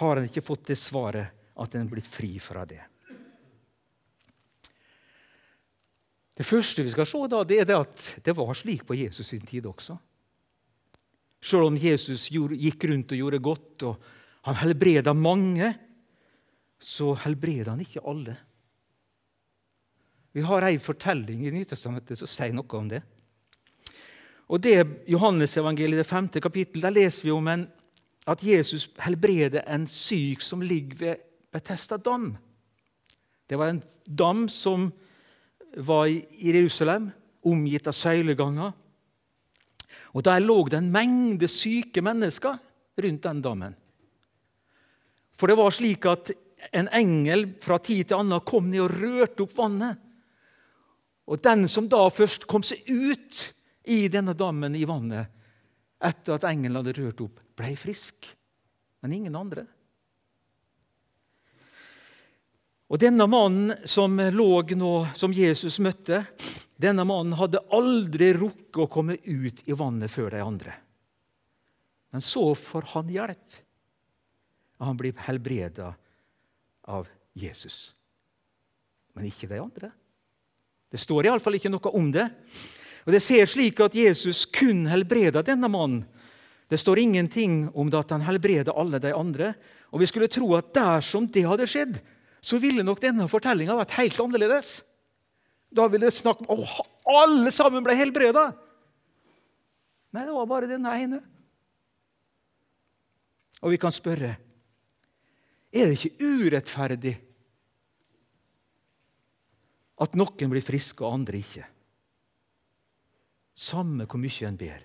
har 0.00 0.18
en 0.18 0.26
ikke 0.26 0.44
fått 0.44 0.70
det 0.70 0.78
svaret 0.78 1.36
at 1.60 1.74
en 1.76 1.84
er 1.84 1.92
blitt 1.92 2.10
fri 2.10 2.32
fra 2.42 2.64
det? 2.66 2.82
Det 6.40 6.46
første 6.46 6.82
vi 6.86 6.92
skal 6.92 7.04
se, 7.04 7.20
da, 7.28 7.42
det 7.44 7.58
er 7.60 7.74
at 7.76 8.04
det 8.24 8.32
var 8.32 8.54
slik 8.56 8.86
på 8.88 8.96
Jesus 8.96 9.28
sin 9.28 9.44
tid 9.44 9.66
også. 9.68 9.98
Selv 11.40 11.68
om 11.68 11.76
Jesus 11.76 12.30
gikk 12.32 12.86
rundt 12.88 13.12
og 13.12 13.20
gjorde 13.20 13.40
godt, 13.44 13.84
og 13.88 14.08
han 14.48 14.56
helbreda 14.62 15.12
mange, 15.12 15.68
så 16.80 17.12
helbreder 17.24 17.74
han 17.74 17.82
ikke 17.84 18.02
alle. 18.08 18.36
Vi 20.32 20.44
har 20.46 20.64
ei 20.64 20.78
fortelling 20.78 21.42
i 21.46 21.52
Nytestamentet 21.52 22.18
som 22.18 22.30
sier 22.30 22.54
noe 22.54 22.78
om 22.78 22.88
det. 22.88 23.02
Og 24.50 24.62
det 24.62 25.04
Johannesevangeliet, 25.10 26.00
det 26.00 26.08
femte 26.08 26.42
kapittel. 26.42 26.82
Der 26.82 26.94
leser 26.94 27.28
vi 27.28 27.34
om 27.34 27.46
en, 27.50 27.66
at 28.26 28.42
Jesus 28.42 28.88
helbreder 29.02 29.66
en 29.66 29.86
syk 29.90 30.42
som 30.42 30.62
ligger 30.62 30.96
ved 30.98 31.26
Betesta 31.50 31.96
dam. 31.98 32.32
Det 33.50 33.58
var 33.58 33.72
en 33.72 33.82
dam 34.06 34.48
som 34.48 34.90
var 35.76 36.06
i 36.06 36.24
Jerusalem, 36.38 37.10
omgitt 37.42 37.88
av 37.88 37.94
søyleganger. 37.96 38.72
Og 40.14 40.24
Der 40.24 40.42
lå 40.42 40.68
det 40.68 40.78
en 40.78 40.92
mengde 40.92 41.48
syke 41.48 42.02
mennesker 42.02 42.58
rundt 43.02 43.22
den 43.22 43.42
dammen. 43.42 43.76
For 45.38 45.46
det 45.46 45.56
var 45.56 45.70
slik 45.72 46.06
at 46.06 46.30
en 46.72 46.88
engel 46.92 47.46
fra 47.62 47.78
tid 47.82 48.08
til 48.08 48.20
annen 48.20 48.44
kom 48.46 48.70
ned 48.70 48.84
og 48.84 48.94
rørte 49.00 49.44
opp 49.46 49.56
vannet. 49.56 49.98
Og 51.30 51.40
den 51.42 51.68
som 51.70 51.88
da 51.90 52.02
først 52.10 52.46
kom 52.50 52.64
seg 52.66 52.86
ut 52.90 53.42
i 53.90 54.06
denne 54.12 54.34
dammen 54.34 54.74
i 54.76 54.86
vannet 54.88 55.30
etter 56.00 56.38
at 56.38 56.46
engelen 56.48 56.80
hadde 56.80 56.96
rørt 56.96 57.20
opp, 57.22 57.42
ble 57.58 57.74
frisk. 57.76 58.30
Men 59.04 59.14
ingen 59.16 59.36
andre. 59.36 59.66
Og 62.90 62.98
Denne 62.98 63.28
mannen 63.30 63.86
som 63.86 64.16
lå 64.18 64.50
nå, 64.74 64.94
som 65.14 65.34
Jesus 65.36 65.78
møtte, 65.78 66.24
denne 66.80 67.04
mannen 67.06 67.36
hadde 67.38 67.62
aldri 67.76 68.32
rukket 68.34 68.80
å 68.82 68.88
komme 68.90 69.18
ut 69.22 69.62
i 69.68 69.76
vannet 69.76 70.10
før 70.10 70.32
de 70.34 70.40
andre. 70.42 70.74
Men 72.10 72.24
så 72.24 72.48
får 72.58 72.88
han 72.96 73.12
hjelp, 73.12 73.58
og 74.80 74.88
han 74.88 74.98
blir 74.98 75.26
helbreda 75.28 75.92
av 76.90 77.08
Jesus. 77.38 77.92
Men 79.14 79.28
ikke 79.30 79.48
de 79.50 79.60
andre. 79.62 79.90
Det 80.90 80.98
står 80.98 81.28
iallfall 81.28 81.58
ikke 81.58 81.70
noe 81.70 81.92
om 81.94 82.10
det. 82.14 82.26
Og 83.06 83.14
Det 83.14 83.22
ser 83.22 83.46
slik 83.48 83.80
at 83.80 83.96
Jesus 83.96 84.44
kun 84.50 84.84
helbreda 84.90 85.42
denne 85.46 85.70
mannen. 85.70 86.04
Det 86.70 86.78
står 86.78 87.00
ingenting 87.02 87.64
om 87.74 87.88
det 87.90 87.98
at 87.98 88.12
han 88.14 88.22
helbreda 88.26 88.74
alle 88.78 89.00
de 89.02 89.14
andre. 89.14 89.54
Og 89.90 90.02
Vi 90.02 90.06
skulle 90.10 90.30
tro 90.30 90.52
at 90.58 90.74
dersom 90.74 91.26
det 91.26 91.46
hadde 91.46 91.66
skjedd, 91.66 91.98
så 92.40 92.60
ville 92.62 92.84
nok 92.86 93.00
denne 93.02 93.26
fortellinga 93.28 93.74
vært 93.76 93.96
helt 93.98 94.20
annerledes. 94.22 94.80
Da 95.70 95.86
ville 95.90 96.08
det 96.08 96.16
snakk 96.16 96.42
om 96.50 96.62
at 96.62 96.86
alle 97.10 97.50
sammen 97.54 97.84
ble 97.86 97.94
helbreda. 97.98 98.50
Nei, 100.10 100.24
det 100.26 100.34
var 100.34 100.46
bare 100.50 100.70
denne 100.70 100.94
ene. 100.98 101.20
Og 103.60 103.74
vi 103.74 103.78
kan 103.78 103.92
spørre 103.94 104.34
er 105.70 105.90
det 105.90 105.98
ikke 105.98 106.26
urettferdig 106.26 107.14
at 110.00 110.16
noen 110.18 110.50
blir 110.50 110.64
friske 110.64 111.04
og 111.04 111.20
andre 111.20 111.38
ikke? 111.38 111.66
Samme 113.54 114.06
hvor 114.08 114.20
mye 114.22 114.48
en 114.48 114.58
ber. 114.58 114.84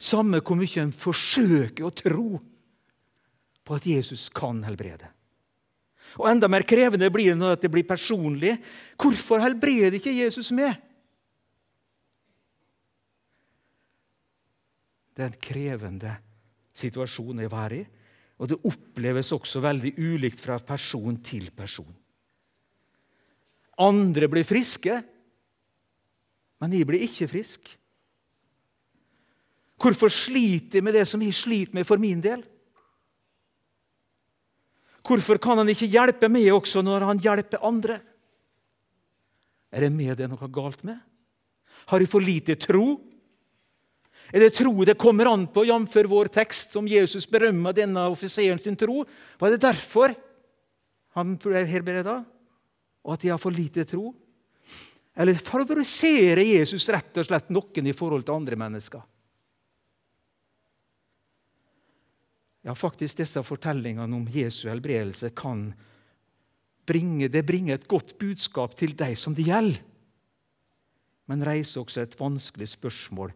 Samme 0.00 0.40
hvor 0.40 0.56
mye 0.56 0.84
en 0.84 0.94
forsøker 0.94 1.84
å 1.84 1.92
tro 1.92 2.28
på 3.66 3.76
at 3.76 3.86
Jesus 3.86 4.28
kan 4.32 4.62
helbrede. 4.64 5.10
Og 6.18 6.26
Enda 6.30 6.48
mer 6.50 6.64
krevende 6.66 7.10
blir 7.12 7.32
det 7.32 7.38
når 7.38 7.58
det 7.62 7.70
blir 7.70 7.86
personlig. 7.86 8.56
Hvorfor 8.98 9.42
helbreder 9.42 9.98
ikke 9.98 10.14
Jesus 10.14 10.50
meg? 10.56 10.78
Det 15.14 15.26
er 15.26 15.32
en 15.34 15.42
krevende 15.42 16.14
situasjon 16.80 17.42
jeg 17.42 17.52
være 17.52 17.82
i, 17.82 17.86
og 18.40 18.48
det 18.48 18.60
oppleves 18.64 19.34
også 19.36 19.60
veldig 19.60 19.92
ulikt 20.00 20.40
fra 20.40 20.56
person 20.64 21.18
til 21.24 21.50
person. 21.52 21.90
Andre 23.80 24.28
blir 24.32 24.48
friske, 24.48 24.96
men 26.60 26.76
jeg 26.76 26.88
blir 26.88 27.04
ikke 27.04 27.28
frisk. 27.28 27.68
Hvorfor 29.80 30.12
sliter 30.12 30.80
jeg 30.80 30.84
med 30.84 30.96
det 30.96 31.06
som 31.08 31.20
jeg 31.24 31.36
sliter 31.36 31.76
med 31.76 31.88
for 31.88 32.00
min 32.00 32.20
del? 32.24 32.42
Hvorfor 35.04 35.40
kan 35.40 35.60
han 35.60 35.68
ikke 35.72 35.88
hjelpe 35.88 36.28
meg 36.32 36.50
også 36.52 36.82
når 36.84 37.06
han 37.08 37.20
hjelper 37.24 37.64
andre? 37.64 37.96
Er 39.72 39.84
det 39.84 39.92
med 39.94 40.16
det 40.20 40.28
noe 40.28 40.48
galt 40.52 40.82
med? 40.84 40.96
Har 41.92 42.00
jeg 42.00 42.12
for 42.12 42.24
lite 42.24 42.56
tro? 42.60 42.98
Er 44.30 44.44
det 44.44 44.54
tro 44.54 44.72
det 44.86 44.98
kommer 45.00 45.26
an 45.26 45.46
på, 45.50 45.64
jf. 45.66 45.96
vår 46.06 46.30
tekst, 46.30 46.72
som 46.72 46.88
Jesus 46.88 47.26
berømmer 47.26 47.74
denne 47.74 48.06
offiseren 48.10 48.58
sin 48.62 48.78
tro? 48.78 49.02
Var 49.38 49.50
det 49.50 49.62
derfor 49.62 50.14
han 51.18 51.34
ble 51.40 51.64
helbreda? 51.66 52.20
Og 53.02 53.16
at 53.16 53.24
de 53.24 53.32
har 53.32 53.40
for 53.42 53.54
lite 53.54 53.84
tro? 53.88 54.12
Eller 55.18 55.34
favoriserer 55.34 56.44
Jesus 56.46 56.86
rett 56.92 57.18
og 57.18 57.26
slett 57.26 57.50
noen 57.50 57.90
i 57.90 57.96
forhold 57.96 58.24
til 58.26 58.38
andre 58.38 58.58
mennesker? 58.60 59.02
Ja, 62.60 62.74
faktisk 62.76 63.22
disse 63.22 63.40
fortellingene 63.42 64.16
om 64.16 64.26
Jesu 64.30 64.68
helbredelse 64.68 65.32
kan 65.36 65.70
bringe, 66.86 67.30
det 67.32 67.46
bringer 67.48 67.78
et 67.78 67.88
godt 67.88 68.18
budskap 68.20 68.74
til 68.76 68.92
deg 68.98 69.16
som 69.18 69.34
det 69.36 69.46
gjelder. 69.48 69.80
Men 71.30 71.44
reiser 71.46 71.80
også 71.80 72.02
et 72.02 72.16
vanskelig 72.18 72.68
spørsmål. 72.72 73.30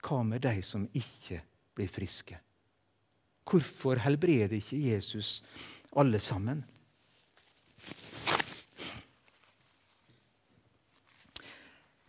Hva 0.00 0.22
med 0.24 0.42
de 0.44 0.60
som 0.64 0.86
ikke 0.96 1.42
blir 1.76 1.90
friske? 1.92 2.38
Hvorfor 3.50 4.00
helbreder 4.04 4.56
ikke 4.60 4.78
Jesus 4.78 5.40
alle 5.98 6.20
sammen? 6.22 6.62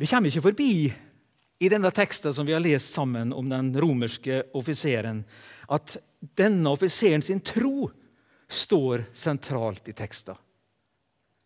Vi 0.02 0.08
kommer 0.10 0.32
ikke 0.32 0.42
forbi 0.42 0.74
i 1.62 1.70
denne 1.70 1.92
teksten 1.94 2.34
som 2.34 2.48
vi 2.48 2.56
har 2.56 2.64
lest 2.64 2.94
sammen 2.96 3.34
om 3.38 3.50
den 3.50 3.70
romerske 3.78 4.40
offiseren, 4.58 5.22
at 5.70 5.98
denne 6.38 6.72
offiseren 6.74 7.22
sin 7.22 7.44
tro 7.46 7.92
står 8.50 9.06
sentralt 9.14 9.92
i 9.92 9.94
teksten. 9.94 10.40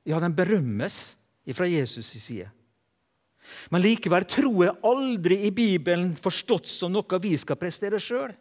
Ja, 0.08 0.22
den 0.24 0.36
berømmes 0.38 1.16
fra 1.54 1.68
Jesus' 1.68 2.16
side. 2.16 2.48
Men 3.74 3.84
likevel 3.84 4.26
tro 4.30 4.64
er 4.66 4.76
aldri 4.86 5.44
i 5.48 5.54
Bibelen 5.56 6.14
forstått 6.20 6.70
som 6.72 6.94
noe 6.96 7.22
vi 7.24 7.36
skal 7.40 7.60
prestere 7.60 8.02
sjøl. 8.02 8.34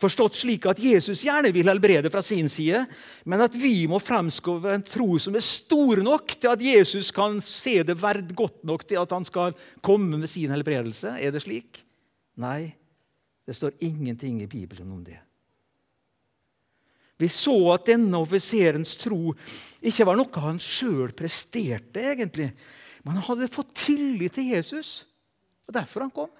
Forstått 0.00 0.38
slik 0.38 0.64
at 0.70 0.78
Jesus 0.80 1.26
gjerne 1.26 1.50
vil 1.52 1.68
helbrede 1.68 2.08
fra 2.12 2.22
sin 2.24 2.48
side, 2.48 2.86
men 3.28 3.42
at 3.44 3.52
vi 3.52 3.84
må 3.90 3.98
fremskove 4.00 4.72
en 4.72 4.84
tro 4.86 5.18
som 5.20 5.36
er 5.36 5.44
stor 5.44 6.00
nok 6.00 6.38
til 6.40 6.54
at 6.54 6.64
Jesus 6.64 7.10
kan 7.12 7.36
se 7.44 7.82
det 7.84 7.98
verd 8.00 8.32
godt 8.36 8.64
nok 8.64 8.86
til 8.88 9.00
at 9.02 9.12
han 9.12 9.28
skal 9.28 9.52
komme 9.84 10.16
med 10.22 10.32
sin 10.32 10.52
helbredelse. 10.54 11.18
Er 11.20 11.34
det 11.34 11.44
slik? 11.44 11.82
Nei. 12.40 12.72
Det 13.44 13.56
står 13.58 13.76
ingenting 13.82 14.40
i 14.40 14.48
Bibelen 14.48 14.88
om 14.94 15.02
det. 15.04 15.18
Vi 17.20 17.28
så 17.28 17.56
at 17.74 17.88
denne 17.90 18.16
offiserens 18.22 18.94
tro 18.96 19.34
ikke 19.84 20.06
var 20.08 20.16
noe 20.16 20.44
han 20.44 20.60
sjøl 20.62 21.10
presterte, 21.12 22.00
egentlig. 22.14 22.48
Men 23.04 23.16
han 23.16 23.24
hadde 23.24 23.48
fått 23.52 23.74
tillit 23.86 24.36
til 24.36 24.52
Jesus. 24.52 25.06
og 25.68 25.74
derfor 25.74 26.02
han 26.02 26.10
kom. 26.10 26.30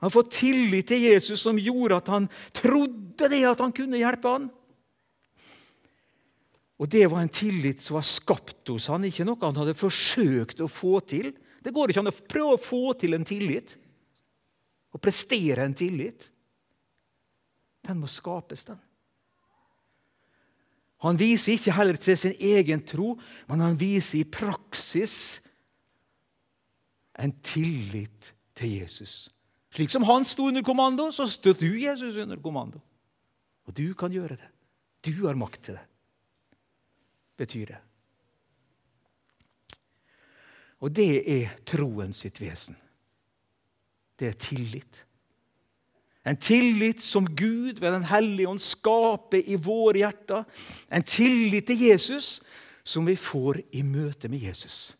Han 0.00 0.08
hadde 0.08 0.16
fått 0.16 0.34
tillit 0.34 0.88
til 0.90 1.04
Jesus 1.06 1.44
som 1.46 1.58
gjorde 1.60 2.00
at 2.00 2.08
han 2.10 2.26
trodde 2.52 3.28
det 3.30 3.44
at 3.46 3.60
han 3.62 3.72
kunne 3.72 4.00
hjelpe 4.00 4.32
han. 4.32 4.48
Og 6.82 6.90
det 6.90 7.06
var 7.06 7.22
en 7.22 7.30
tillit 7.30 7.80
som 7.80 7.94
var 8.00 8.06
skapt 8.06 8.72
hos 8.72 8.88
han, 8.90 9.06
ikke 9.06 9.24
noe 9.24 9.38
han 9.40 9.60
hadde 9.62 9.76
forsøkt 9.78 10.60
å 10.64 10.68
få 10.68 10.98
til. 11.06 11.30
Det 11.62 11.72
går 11.72 11.92
ikke 11.92 12.02
an 12.02 12.10
å 12.10 12.16
prøve 12.34 12.56
å 12.56 12.60
få 12.60 12.82
til 12.98 13.14
en 13.14 13.24
tillit, 13.24 13.76
å 14.90 15.00
prestere 15.00 15.64
en 15.64 15.76
tillit. 15.78 16.26
Den 17.86 18.02
må 18.02 18.10
skapes, 18.10 18.66
den. 18.66 18.80
Han 21.04 21.20
viser 21.20 21.58
ikke 21.58 21.74
heller 21.76 21.98
til 22.00 22.16
sin 22.16 22.36
egen 22.40 22.80
tro, 22.88 23.12
men 23.50 23.60
han 23.60 23.76
viser 23.76 24.22
i 24.22 24.28
praksis 24.28 25.16
en 27.20 27.34
tillit 27.44 28.32
til 28.56 28.78
Jesus. 28.80 29.28
Slik 29.74 29.92
som 29.92 30.06
han 30.08 30.24
sto 30.24 30.48
under 30.48 30.64
kommando, 30.64 31.10
så 31.12 31.26
står 31.28 31.58
du 31.60 31.68
Jesus 31.82 32.16
under 32.16 32.40
kommando. 32.40 32.80
Og 33.68 33.76
du 33.76 33.94
kan 33.98 34.12
gjøre 34.12 34.38
det. 34.38 34.50
Du 35.04 35.26
har 35.26 35.36
makt 35.36 35.66
til 35.66 35.76
det, 35.76 35.84
betyr 37.36 37.74
det. 37.74 37.80
Og 40.84 40.92
det 40.92 41.24
er 41.28 41.52
troen 41.68 42.12
sitt 42.16 42.40
vesen. 42.40 42.76
Det 44.16 44.30
er 44.30 44.40
tillit. 44.40 45.04
En 46.24 46.36
tillit 46.40 47.02
som 47.04 47.26
Gud 47.36 47.78
ved 47.78 47.92
Den 47.92 48.06
hellige 48.08 48.48
ånd 48.48 48.60
skaper 48.60 49.42
i 49.44 49.58
våre 49.60 50.00
hjerter. 50.00 50.44
En 50.88 51.04
tillit 51.04 51.66
til 51.68 51.82
Jesus 51.90 52.38
som 52.84 53.04
vi 53.04 53.16
får 53.16 53.60
i 53.76 53.82
møte 53.84 54.28
med 54.32 54.40
Jesus. 54.40 54.94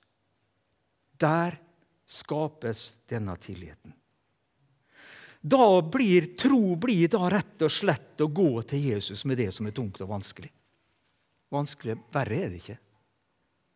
Der 1.16 1.56
skapes 2.04 2.98
denne 3.08 3.36
tilliten. 3.40 3.94
Da 5.40 5.80
blir 5.82 6.30
tro 6.40 6.76
blir 6.80 7.08
da 7.12 7.28
rett 7.28 7.64
og 7.64 7.72
slett 7.72 8.20
å 8.24 8.30
gå 8.32 8.62
til 8.68 8.84
Jesus 8.92 9.26
med 9.28 9.40
det 9.40 9.50
som 9.52 9.66
er 9.68 9.74
tungt 9.76 10.00
og 10.00 10.08
vanskelig. 10.08 10.48
Vanskelig, 11.52 11.98
Verre 12.12 12.38
er 12.38 12.52
det 12.52 12.60
ikke. 12.62 12.78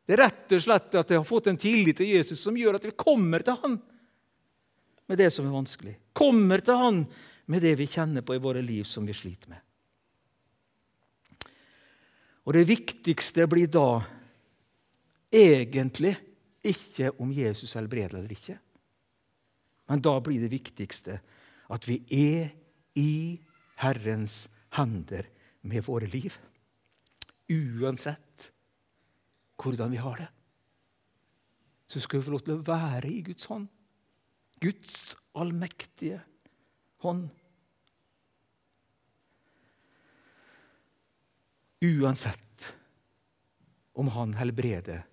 Det 0.08 0.16
er 0.16 0.22
rett 0.22 0.54
og 0.56 0.62
slett 0.64 0.96
at 0.96 1.10
jeg 1.12 1.20
har 1.20 1.28
fått 1.28 1.50
en 1.50 1.60
tillit 1.60 1.98
til 2.00 2.08
Jesus 2.08 2.40
som 2.40 2.56
gjør 2.56 2.78
at 2.78 2.86
vi 2.88 2.94
kommer 2.96 3.44
til 3.44 3.58
Han 3.60 3.76
med 5.08 5.20
det 5.20 5.28
som 5.32 5.44
er 5.44 5.52
vanskelig. 5.52 5.98
Kommer 6.16 6.64
til 6.64 6.80
Han 6.80 7.02
med 7.48 7.64
det 7.64 7.74
vi 7.80 7.88
kjenner 7.88 8.24
på 8.24 8.36
i 8.36 8.42
våre 8.42 8.62
liv 8.64 8.84
som 8.88 9.06
vi 9.08 9.16
sliter 9.16 9.52
med. 9.52 9.64
Og 12.48 12.54
det 12.56 12.68
viktigste 12.68 13.44
blir 13.50 13.68
da 13.72 14.00
egentlig 15.32 16.14
ikke 16.64 17.12
om 17.20 17.32
Jesus 17.32 17.74
helbreder 17.76 18.18
eller 18.18 18.32
ikke. 18.32 18.56
Men 19.88 20.04
da 20.04 20.14
blir 20.24 20.40
det 20.44 20.52
viktigste 20.52 21.18
at 21.72 21.88
vi 21.88 22.00
er 22.12 22.50
i 22.96 23.36
Herrens 23.80 24.46
hender 24.76 25.28
med 25.68 25.84
våre 25.86 26.08
liv. 26.10 26.32
Uansett 27.48 28.50
hvordan 29.58 29.92
vi 29.92 30.00
har 30.00 30.16
det, 30.20 30.28
så 31.88 32.00
skal 32.00 32.20
vi 32.20 32.26
få 32.26 32.34
lov 32.36 32.44
til 32.44 32.58
å 32.58 32.66
være 32.66 33.08
i 33.10 33.22
Guds 33.26 33.48
hånd. 33.48 33.68
Guds 34.60 35.16
allmektige 35.38 36.20
hånd. 37.04 37.28
Uansett 41.84 42.74
om 43.98 44.08
han 44.14 44.34
helbreder 44.38 45.04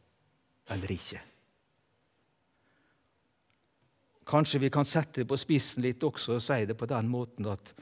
eller 0.73 0.91
ikke. 0.91 1.21
Kanskje 4.25 4.63
vi 4.63 4.71
kan 4.73 4.87
sette 4.89 5.21
det 5.21 5.29
på 5.29 5.37
spissen 5.37 5.85
litt 5.85 6.01
også 6.05 6.39
og 6.39 6.43
si 6.43 6.63
det 6.65 6.77
på 6.77 6.87
den 6.89 7.09
måten 7.11 7.45
at, 7.51 7.73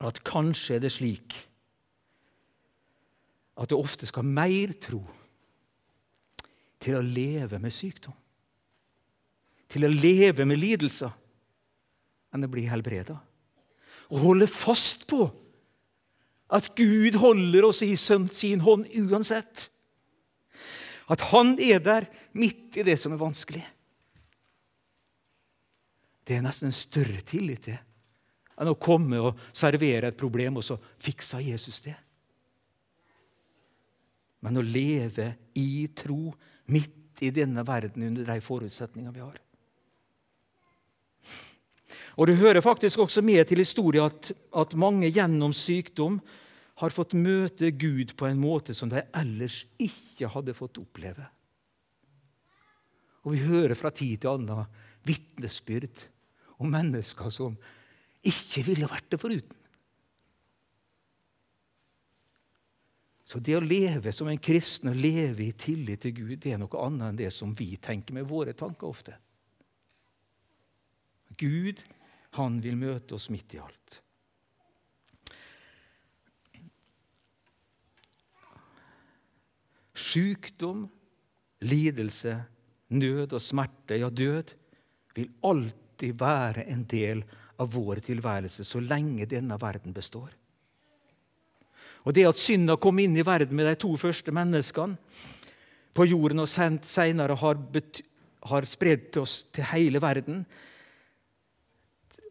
at 0.00 0.22
kanskje 0.24 0.78
er 0.78 0.86
det 0.86 0.92
slik 0.94 1.36
at 3.56 3.72
det 3.72 3.76
ofte 3.76 4.08
skal 4.08 4.24
mer 4.24 4.72
tro 4.80 5.02
til 6.80 6.98
å 6.98 7.04
leve 7.04 7.60
med 7.60 7.72
sykdom, 7.72 8.14
til 9.68 9.86
å 9.88 9.92
leve 9.92 10.44
med 10.48 10.60
lidelser, 10.60 11.12
enn 12.36 12.44
å 12.44 12.52
bli 12.52 12.66
helbreda. 12.68 13.16
Og 14.12 14.22
holde 14.22 14.48
fast 14.50 15.06
på 15.08 15.24
at 16.52 16.68
Gud 16.78 17.18
holder 17.18 17.66
oss 17.68 17.82
i 17.82 17.94
sin 17.96 18.60
hånd 18.62 18.86
uansett. 18.94 19.68
At 21.10 21.20
Han 21.32 21.56
er 21.62 21.80
der 21.82 22.06
midt 22.34 22.78
i 22.78 22.84
det 22.86 22.98
som 23.00 23.14
er 23.14 23.22
vanskelig. 23.22 23.64
Det 26.26 26.36
er 26.36 26.42
nesten 26.42 26.70
en 26.70 26.74
større 26.74 27.22
tillit 27.26 27.68
til 27.68 27.78
enn 28.56 28.70
å 28.72 28.78
komme 28.80 29.18
og 29.20 29.40
servere 29.52 30.08
et 30.10 30.16
problem, 30.16 30.56
og 30.56 30.64
så 30.64 30.78
fiksa 31.04 31.42
Jesus 31.44 31.82
det. 31.84 31.96
Men 34.40 34.56
å 34.56 34.64
leve 34.64 35.34
i 35.60 35.84
tro 35.96 36.30
midt 36.72 37.20
i 37.24 37.32
denne 37.34 37.64
verden 37.66 38.06
under 38.08 38.24
de 38.28 38.36
forutsetningene 38.44 39.12
vi 39.12 39.24
har. 39.24 39.36
Og 42.16 42.26
Det 42.26 42.38
hører 42.40 42.64
faktisk 42.64 42.98
også 42.98 43.22
med 43.22 43.44
til 43.44 43.60
historien 43.60 44.08
at, 44.08 44.32
at 44.56 44.74
mange 44.74 45.10
gjennom 45.12 45.52
sykdom 45.52 46.20
har 46.80 46.92
fått 46.92 47.16
møte 47.16 47.70
Gud 47.76 48.14
på 48.16 48.28
en 48.28 48.40
måte 48.40 48.74
som 48.76 48.88
de 48.92 49.02
ellers 49.16 49.64
ikke 49.80 50.28
hadde 50.32 50.56
fått 50.56 50.80
oppleve. 50.80 51.26
Og 53.24 53.32
Vi 53.32 53.44
hører 53.44 53.74
fra 53.74 53.90
tid 53.90 54.22
til 54.22 54.32
annen 54.32 54.64
vitnesbyrd 55.06 56.04
om 56.62 56.72
mennesker 56.72 57.30
som 57.32 57.56
ikke 58.26 58.64
ville 58.70 58.88
vært 58.90 59.10
det 59.12 59.20
foruten. 59.20 59.62
Så 63.26 63.40
det 63.42 63.56
å 63.58 63.64
leve 63.64 64.12
som 64.14 64.28
en 64.30 64.38
kristen 64.38 64.92
og 64.92 65.00
leve 65.02 65.48
i 65.48 65.54
tillit 65.58 66.04
til 66.04 66.14
Gud, 66.14 66.36
det 66.44 66.52
er 66.54 66.60
noe 66.62 66.82
annet 66.84 67.08
enn 67.08 67.18
det 67.18 67.32
som 67.34 67.54
vi 67.58 67.72
tenker 67.82 68.14
med 68.14 68.28
våre 68.30 68.54
tanker 68.54 68.86
ofte. 68.86 69.16
Gud 71.36 71.82
han 72.34 72.58
vil 72.60 72.76
møte 72.76 73.16
oss 73.16 73.30
midt 73.30 73.54
i 73.56 73.60
alt. 73.62 74.00
Sykdom, 79.96 80.84
lidelse, 81.64 82.36
nød 82.92 83.32
og 83.32 83.42
smerte, 83.42 83.96
ja, 83.96 84.10
død, 84.10 84.52
vil 85.16 85.30
alltid 85.48 86.18
være 86.20 86.66
en 86.68 86.84
del 86.84 87.22
av 87.56 87.70
vår 87.72 88.02
tilværelse 88.04 88.66
så 88.68 88.82
lenge 88.84 89.28
denne 89.28 89.56
verden 89.60 89.94
består. 89.96 90.28
Og 92.06 92.14
Det 92.14 92.26
at 92.28 92.38
synda 92.38 92.76
kom 92.78 93.00
inn 93.02 93.16
i 93.16 93.24
verden 93.26 93.56
med 93.56 93.66
de 93.66 93.74
to 93.82 93.96
første 93.98 94.30
menneskene 94.30 94.94
på 95.96 96.04
jorden 96.06 96.44
og 96.44 96.48
senere 96.48 97.34
har, 97.40 97.58
har 98.50 98.68
spredt 98.68 99.16
oss 99.18 99.40
til 99.50 99.66
hele 99.72 99.98
verden, 100.02 100.44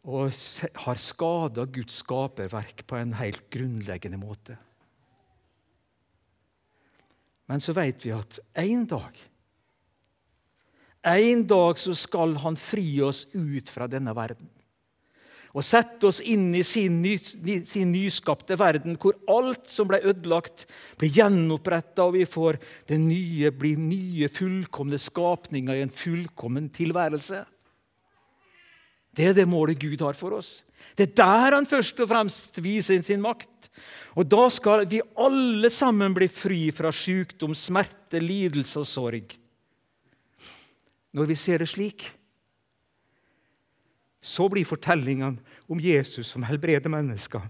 og 0.05 0.33
har 0.85 1.01
skada 1.01 1.65
Guds 1.65 2.01
skaperverk 2.03 2.85
på 2.85 2.99
en 2.99 3.15
helt 3.17 3.47
grunnleggende 3.53 4.19
måte. 4.21 4.57
Men 7.49 7.61
så 7.61 7.73
vet 7.77 8.05
vi 8.05 8.13
at 8.15 8.39
en 8.57 8.85
dag 8.89 9.23
En 11.05 11.43
dag 11.45 11.77
så 11.77 11.93
skal 11.93 12.31
Han 12.41 12.55
fri 12.57 12.97
oss 13.05 13.27
ut 13.35 13.69
fra 13.69 13.85
denne 13.85 14.15
verden 14.17 14.49
og 15.55 15.63
sette 15.63 16.09
oss 16.09 16.17
inn 16.19 16.49
i 16.57 16.65
sin, 16.67 16.97
ny, 16.99 17.13
sin 17.15 17.93
nyskapte 17.93 18.57
verden, 18.59 18.97
hvor 18.99 19.15
alt 19.31 19.69
som 19.71 19.87
ble 19.87 20.01
ødelagt, 20.03 20.65
blir 20.99 21.13
gjenoppretta, 21.15 22.09
og 22.09 22.17
vi 22.17 22.25
får 22.27 22.59
det 22.91 22.97
nye, 22.99 23.53
blir 23.55 23.79
nye, 23.79 24.27
fullkomne 24.35 24.99
skapninger 24.99 25.79
i 25.79 25.85
en 25.85 25.93
fullkommen 25.95 26.67
tilværelse. 26.75 27.45
Det 29.15 29.29
er 29.29 29.35
det 29.37 29.47
målet 29.47 29.79
Gud 29.79 30.01
har 30.03 30.17
for 30.17 30.35
oss. 30.37 30.59
Det 30.95 31.09
er 31.09 31.15
der 31.21 31.55
han 31.57 31.67
først 31.69 31.99
og 32.03 32.09
fremst 32.11 32.59
viser 32.63 33.01
sin 33.03 33.23
makt. 33.23 33.69
Og 34.15 34.27
da 34.31 34.47
skal 34.51 34.85
vi 34.91 35.01
alle 35.19 35.71
sammen 35.71 36.15
bli 36.15 36.27
fri 36.31 36.59
fra 36.75 36.91
sykdom, 36.95 37.55
smerte, 37.55 38.21
lidelse 38.23 38.83
og 38.83 38.87
sorg. 38.87 39.35
Når 41.15 41.31
vi 41.31 41.37
ser 41.39 41.63
det 41.63 41.71
slik, 41.71 42.09
så 44.25 44.47
blir 44.49 44.67
fortellingene 44.67 45.37
om 45.71 45.79
Jesus 45.79 46.31
som 46.33 46.43
helbreder 46.47 46.91
mennesker, 46.91 47.43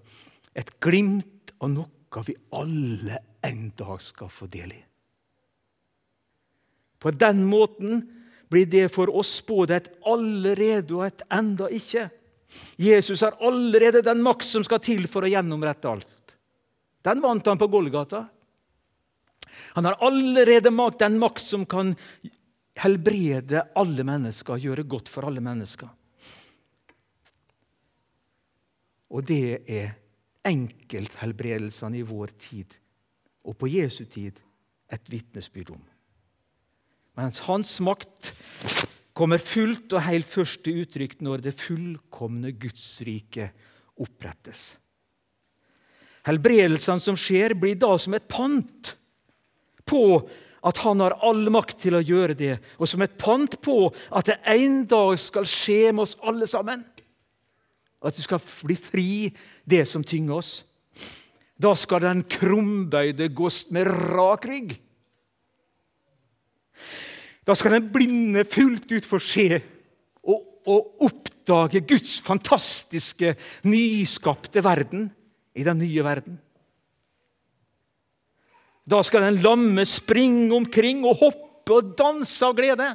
et 0.53 0.73
glimt 0.83 1.53
av 1.61 1.71
noe 1.71 2.23
vi 2.25 2.35
alle 2.55 3.19
en 3.43 3.69
dag 3.75 4.01
skal 4.03 4.29
få 4.31 4.47
del 4.51 4.71
i. 4.71 4.81
På 6.99 7.11
den 7.11 7.43
måten 7.45 8.05
blir 8.49 8.67
det 8.69 8.89
for 8.93 9.09
oss 9.09 9.37
både 9.45 9.79
et 9.79 9.89
allerede 10.05 10.93
og 10.95 11.05
et 11.07 11.25
enda 11.33 11.69
ikke. 11.73 12.07
Jesus 12.79 13.23
har 13.25 13.37
allerede 13.43 14.03
den 14.05 14.21
makt 14.23 14.45
som 14.47 14.63
skal 14.65 14.81
til 14.83 15.07
for 15.11 15.25
å 15.25 15.31
gjennomrette 15.31 15.89
alt. 15.89 16.35
Den 17.05 17.21
vant 17.21 17.45
han 17.47 17.59
på 17.61 17.69
Golgata. 17.69 18.25
Han 19.77 19.85
har 19.85 19.97
allerede 20.05 20.71
makt, 20.73 21.01
den 21.03 21.19
makt 21.21 21.43
som 21.45 21.65
kan 21.69 21.93
helbrede 22.81 23.61
alle 23.77 24.05
mennesker, 24.07 24.59
gjøre 24.59 24.87
godt 24.89 25.11
for 25.11 25.27
alle 25.29 25.43
mennesker. 25.43 25.91
Og 29.15 29.23
det 29.27 29.61
er 29.71 29.93
enkelthelbredelsene 30.45 32.01
i 32.01 32.05
vår 32.05 32.33
tid 32.41 32.73
og 33.45 33.57
på 33.57 33.69
Jesu 33.69 34.03
tid 34.09 34.41
et 34.91 35.11
vitnesbyrd 35.11 35.71
om. 35.75 35.83
Mens 37.15 37.41
hans 37.47 37.77
makt 37.83 38.33
kommer 39.15 39.39
fullt 39.39 39.93
og 39.95 40.03
helt 40.03 40.27
først 40.27 40.65
til 40.65 40.81
uttrykk 40.83 41.21
når 41.23 41.45
det 41.45 41.55
fullkomne 41.59 42.51
Guds 42.59 42.87
rike 43.07 43.49
opprettes. 43.95 44.73
Helbredelsene 46.25 47.03
som 47.03 47.17
skjer, 47.19 47.53
blir 47.55 47.77
da 47.79 47.93
som 48.01 48.15
et 48.17 48.27
pant 48.27 48.95
på 49.85 50.01
at 50.65 50.79
han 50.81 51.03
har 51.03 51.13
all 51.23 51.45
makt 51.53 51.77
til 51.83 51.95
å 51.95 52.03
gjøre 52.03 52.35
det, 52.37 52.55
og 52.81 52.89
som 52.89 53.03
et 53.05 53.13
pant 53.21 53.59
på 53.61 53.77
at 54.09 54.31
det 54.31 54.39
en 54.55 54.79
dag 54.89 55.13
skal 55.21 55.45
skje 55.47 55.91
med 55.93 56.07
oss 56.07 56.15
alle 56.25 56.49
sammen. 56.49 56.81
At 58.05 58.17
vi 58.17 58.25
skal 58.25 58.41
bli 58.65 58.77
fri, 58.77 59.11
det 59.65 59.85
som 59.89 60.03
tynger 60.05 60.41
oss. 60.41 60.55
Da 61.61 61.71
skal 61.77 62.03
den 62.03 62.25
krumbøyde 62.27 63.29
gå 63.31 63.49
med 63.73 63.87
rak 64.11 64.49
rygg. 64.49 64.73
Da 67.45 67.55
skal 67.55 67.77
den 67.77 67.91
blinde 67.93 68.45
fullt 68.49 68.89
ut 68.91 69.05
få 69.05 69.19
se 69.21 69.47
og, 70.25 70.41
og 70.65 71.05
oppdage 71.05 71.83
Guds 71.85 72.17
fantastiske, 72.25 73.35
nyskapte 73.69 74.63
verden 74.65 75.09
i 75.55 75.63
den 75.65 75.79
nye 75.83 76.03
verden. 76.05 76.39
Da 78.85 79.01
skal 79.05 79.25
den 79.25 79.41
lamme 79.41 79.85
springe 79.89 80.53
omkring 80.55 81.05
og 81.05 81.17
hoppe 81.21 81.73
og 81.73 81.95
danse 81.97 82.45
av 82.45 82.53
glede. 82.57 82.91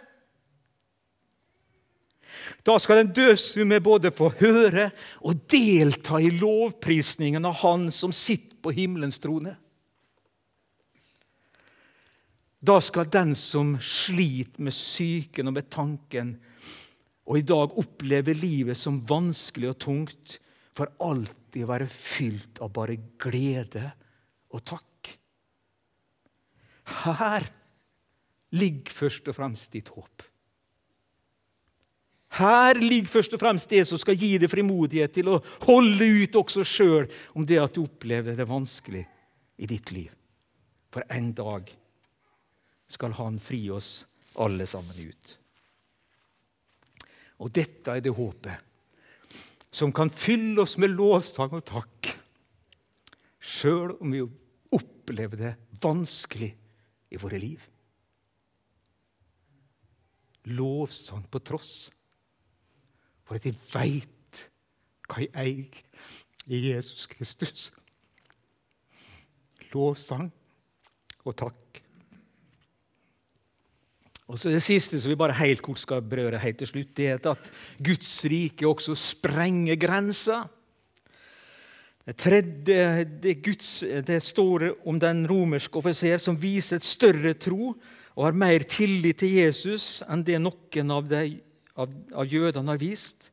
Da 2.67 2.77
skal 2.79 3.01
den 3.01 3.15
døvstumme 3.17 3.81
både 3.83 4.13
få 4.15 4.31
høre 4.41 4.91
og 5.25 5.41
delta 5.51 6.21
i 6.21 6.31
lovprisningen 6.35 7.47
av 7.49 7.59
Han 7.65 7.89
som 7.95 8.13
sitter 8.15 8.59
på 8.61 8.75
himmelens 8.77 9.19
trone. 9.23 9.57
Da 12.61 12.77
skal 12.85 13.09
den 13.09 13.33
som 13.39 13.77
sliter 13.81 14.61
med 14.61 14.77
psyken 14.77 15.49
og 15.49 15.57
med 15.57 15.71
tanken, 15.73 16.35
og 17.25 17.39
i 17.39 17.47
dag 17.47 17.73
opplever 17.81 18.37
livet 18.37 18.77
som 18.77 19.01
vanskelig 19.09 19.71
og 19.71 19.79
tungt, 19.81 20.37
for 20.77 20.93
alltid 21.03 21.67
være 21.69 21.89
fylt 21.91 22.61
av 22.63 22.73
bare 22.75 22.99
glede 23.21 23.87
og 24.53 24.65
takk. 24.69 25.15
Her 27.05 27.47
ligger 28.57 28.93
først 28.93 29.31
og 29.31 29.37
fremst 29.37 29.73
ditt 29.73 29.89
håp. 29.95 30.27
Her 32.41 32.79
ligger 32.79 33.11
først 33.11 33.35
og 33.35 33.43
fremst 33.43 33.73
det 33.73 33.83
som 33.89 33.99
skal 33.99 34.19
gi 34.19 34.37
deg 34.39 34.51
frimodighet 34.51 35.13
til 35.17 35.33
å 35.33 35.41
holde 35.65 36.07
ut 36.23 36.39
også 36.39 36.65
sjøl 36.67 37.09
om 37.35 37.47
det 37.47 37.59
at 37.63 37.75
du 37.75 37.83
opplever 37.83 38.37
det 38.39 38.47
vanskelig 38.47 39.03
i 39.59 39.69
ditt 39.71 39.91
liv. 39.95 40.13
For 40.91 41.07
en 41.11 41.33
dag 41.35 41.71
skal 42.91 43.15
Han 43.19 43.39
fri 43.43 43.63
oss 43.71 44.05
alle 44.41 44.67
sammen 44.67 44.99
ut. 44.99 45.37
Og 47.41 47.53
dette 47.55 47.95
er 47.95 48.03
det 48.05 48.13
håpet 48.15 48.67
som 49.71 49.93
kan 49.95 50.11
fylle 50.11 50.65
oss 50.65 50.77
med 50.83 50.97
lovsang 50.97 51.55
og 51.55 51.65
takk, 51.69 52.11
sjøl 53.39 53.95
om 54.03 54.15
vi 54.15 54.23
opplever 54.75 55.39
det 55.39 55.53
vanskelig 55.83 56.51
i 57.11 57.21
våre 57.23 57.39
liv. 57.41 57.63
Lovsang 60.51 61.23
på 61.31 61.43
tross, 61.47 61.75
for 63.23 63.39
at 63.39 63.47
jeg 63.47 63.59
veit 63.71 64.43
hva 65.11 65.23
jeg 65.23 65.33
eier 65.39 66.51
i 66.51 66.61
Jesus 66.71 67.07
Kristus. 67.11 67.69
Lovsang 69.71 70.31
og 71.23 71.37
takk. 71.39 71.83
Og 74.31 74.39
så 74.39 74.53
Det 74.53 74.63
siste 74.63 75.01
som 75.01 75.11
vi 75.11 75.19
bare 75.19 75.35
helt 75.41 75.63
kort 75.63 75.81
skal 75.83 76.05
berøre 76.07 76.39
helt 76.39 76.61
til 76.63 76.69
slutt, 76.71 76.95
det 76.95 77.07
er 77.11 77.31
at 77.33 77.51
Guds 77.83 78.13
rike 78.31 78.69
også 78.69 78.95
sprenger 78.95 79.75
grenser. 79.75 80.45
Det 82.07 82.17
tredje 82.17 83.05
det, 83.23 83.35
Guds, 83.43 83.83
det 84.07 84.23
står 84.23 84.69
om 84.87 84.99
den 85.03 85.27
romerske 85.27 85.77
offiser 85.79 86.23
som 86.23 86.39
viser 86.39 86.79
et 86.79 86.87
større 86.87 87.35
tro 87.35 87.75
og 88.15 88.25
har 88.25 88.39
mer 88.39 88.63
tillit 88.71 89.19
til 89.19 89.35
Jesus 89.35 90.01
enn 90.07 90.23
det 90.27 90.39
noen 90.39 90.95
av, 90.95 91.11
de, 91.11 91.41
av, 91.75 91.93
av 92.15 92.31
jødene 92.31 92.71
har 92.71 92.81
vist. 92.81 93.33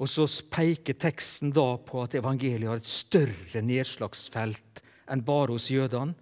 Og 0.00 0.08
så 0.08 0.24
peker 0.48 0.96
teksten 0.96 1.52
da 1.52 1.74
på 1.76 2.06
at 2.06 2.16
evangeliet 2.16 2.70
har 2.70 2.80
et 2.80 2.88
større 2.88 3.60
nedslagsfelt 3.60 4.82
enn 5.12 5.24
bare 5.26 5.52
hos 5.52 5.68
jødene. 5.72 6.16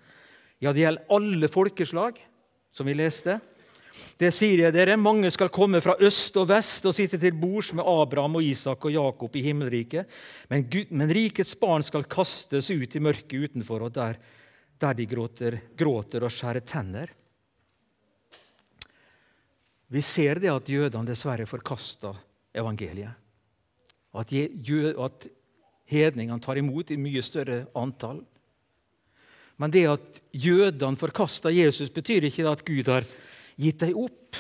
Ja, 0.58 0.72
det 0.72 0.82
gjelder 0.82 1.12
alle 1.14 1.52
folkeslag 1.52 2.18
som 2.76 2.88
vi 2.88 2.96
leste. 2.96 3.38
Det 4.20 4.28
sier 4.34 4.66
jeg 4.66 4.74
dere, 4.74 4.98
mange 5.00 5.30
skal 5.32 5.52
komme 5.52 5.80
fra 5.84 5.94
øst 6.04 6.36
og 6.36 6.50
vest 6.50 6.84
og 6.88 6.94
sitte 6.96 7.18
til 7.20 7.36
bords 7.40 7.72
med 7.76 7.86
Abraham 7.88 8.36
og 8.36 8.44
Isak 8.44 8.84
og 8.84 8.92
Jakob 8.92 9.36
i 9.36 9.44
himmelriket. 9.46 10.08
Men, 10.52 10.66
Gud, 10.68 10.92
men 10.92 11.12
rikets 11.12 11.54
barn 11.56 11.84
skal 11.86 12.04
kastes 12.04 12.68
ut 12.72 12.96
i 12.96 13.02
mørket 13.02 13.48
utenfor, 13.48 13.86
og 13.88 13.94
der, 13.96 14.18
der 14.80 14.98
de 14.98 15.08
gråter, 15.08 15.60
gråter 15.78 16.26
og 16.28 16.34
skjærer 16.34 16.64
tenner. 16.68 17.12
Vi 19.88 20.02
ser 20.02 20.42
det 20.42 20.50
at 20.52 20.68
jødene 20.68 21.08
dessverre 21.08 21.46
forkasta 21.48 22.12
evangeliet. 22.56 23.14
At, 24.16 24.32
at 24.32 25.28
hedningene 25.88 26.42
tar 26.42 26.58
imot 26.58 26.90
i 26.90 27.00
mye 27.00 27.22
større 27.24 27.64
antall. 27.76 28.24
Men 29.56 29.72
det 29.72 29.86
at 29.88 30.20
jødene 30.36 31.00
forkasta 31.00 31.52
Jesus, 31.52 31.92
betyr 31.92 32.28
ikke 32.28 32.46
at 32.50 32.64
Gud 32.66 32.88
har 32.92 33.06
gitt 33.56 33.80
dem 33.80 33.98
opp. 34.04 34.36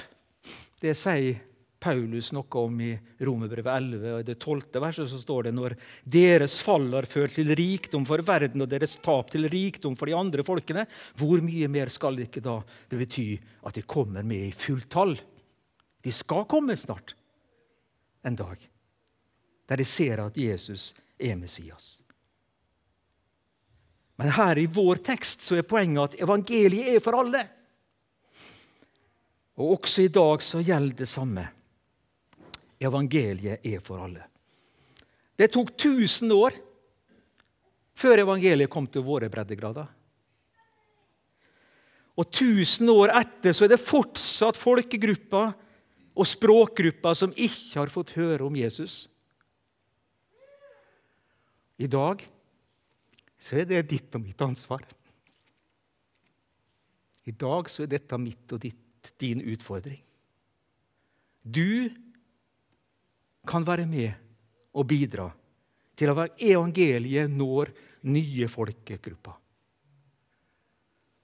Det 0.80 0.92
sier 0.96 1.38
Paulus 1.80 2.32
noe 2.34 2.60
om 2.60 2.80
i 2.82 2.90
Romerbrevet 3.24 3.70
11. 3.70 4.06
og 4.12 4.20
I 4.20 4.26
det 4.26 4.36
12. 4.40 4.78
verset 4.82 5.10
så 5.10 5.20
står 5.20 5.46
det 5.46 5.54
når 5.54 5.76
deres 6.02 6.58
fall 6.64 6.88
har 6.96 7.08
ført 7.08 7.36
til 7.36 7.52
rikdom 7.56 8.06
for 8.08 8.24
verden 8.26 8.64
og 8.64 8.70
deres 8.72 8.96
tap 9.04 9.30
til 9.32 9.46
rikdom 9.52 9.96
for 9.96 10.10
de 10.10 10.16
andre 10.16 10.44
folkene, 10.46 10.86
hvor 11.20 11.44
mye 11.44 11.68
mer 11.72 11.92
skal 11.92 12.18
det 12.18 12.28
ikke 12.28 12.44
da 12.44 12.58
det 12.90 13.00
bety 13.04 13.28
at 13.68 13.76
de 13.76 13.84
kommer 13.86 14.26
med 14.26 14.48
i 14.48 14.56
fulltall? 14.56 15.14
De 16.02 16.14
skal 16.14 16.48
komme 16.50 16.76
snart 16.80 17.14
en 18.26 18.36
dag 18.36 18.72
der 19.66 19.80
de 19.80 19.84
ser 19.86 20.22
at 20.22 20.36
Jesus 20.38 20.92
er 21.18 21.34
Messias. 21.38 22.00
Men 24.16 24.32
her 24.32 24.58
i 24.58 24.66
vår 24.66 25.02
tekst 25.04 25.44
så 25.44 25.58
er 25.58 25.66
poenget 25.68 26.14
at 26.14 26.22
evangeliet 26.24 26.94
er 26.94 27.02
for 27.04 27.18
alle. 27.20 27.42
Og 29.60 29.76
også 29.78 30.04
i 30.04 30.12
dag 30.12 30.44
så 30.44 30.60
gjelder 30.64 31.02
det 31.02 31.08
samme. 31.08 31.44
Evangeliet 32.80 33.64
er 33.64 33.82
for 33.84 34.04
alle. 34.04 34.24
Det 35.36 35.50
tok 35.52 35.74
1000 35.74 36.32
år 36.32 36.56
før 37.96 38.22
evangeliet 38.24 38.72
kom 38.72 38.88
til 38.88 39.04
våre 39.04 39.28
breddegrader. 39.32 39.88
Og 42.16 42.24
1000 42.24 42.88
år 42.92 43.12
etter 43.18 43.56
så 43.56 43.66
er 43.66 43.74
det 43.74 43.82
fortsatt 43.84 44.56
folkegrupper 44.56 45.52
og 46.16 46.28
språkgrupper 46.28 47.16
som 47.16 47.34
ikke 47.36 47.76
har 47.82 47.92
fått 47.92 48.14
høre 48.16 48.46
om 48.46 48.56
Jesus. 48.56 49.04
I 51.76 51.88
dag 51.92 52.24
så 53.38 53.60
er 53.60 53.68
det 53.68 53.86
ditt 53.90 54.14
og 54.16 54.24
mitt 54.24 54.42
ansvar. 54.42 54.82
I 57.26 57.34
dag 57.34 57.70
så 57.70 57.84
er 57.84 57.90
dette 57.90 58.18
mitt 58.20 58.52
og 58.54 58.62
ditt, 58.62 59.12
din 59.20 59.42
utfordring. 59.42 60.00
Du 61.42 61.90
kan 63.46 63.66
være 63.66 63.86
med 63.86 64.14
og 64.76 64.86
bidra 64.90 65.28
til 65.96 66.12
at 66.12 66.40
evangeliet 66.42 67.30
når 67.30 67.70
nye 68.06 68.48
folkegrupper. 68.50 69.36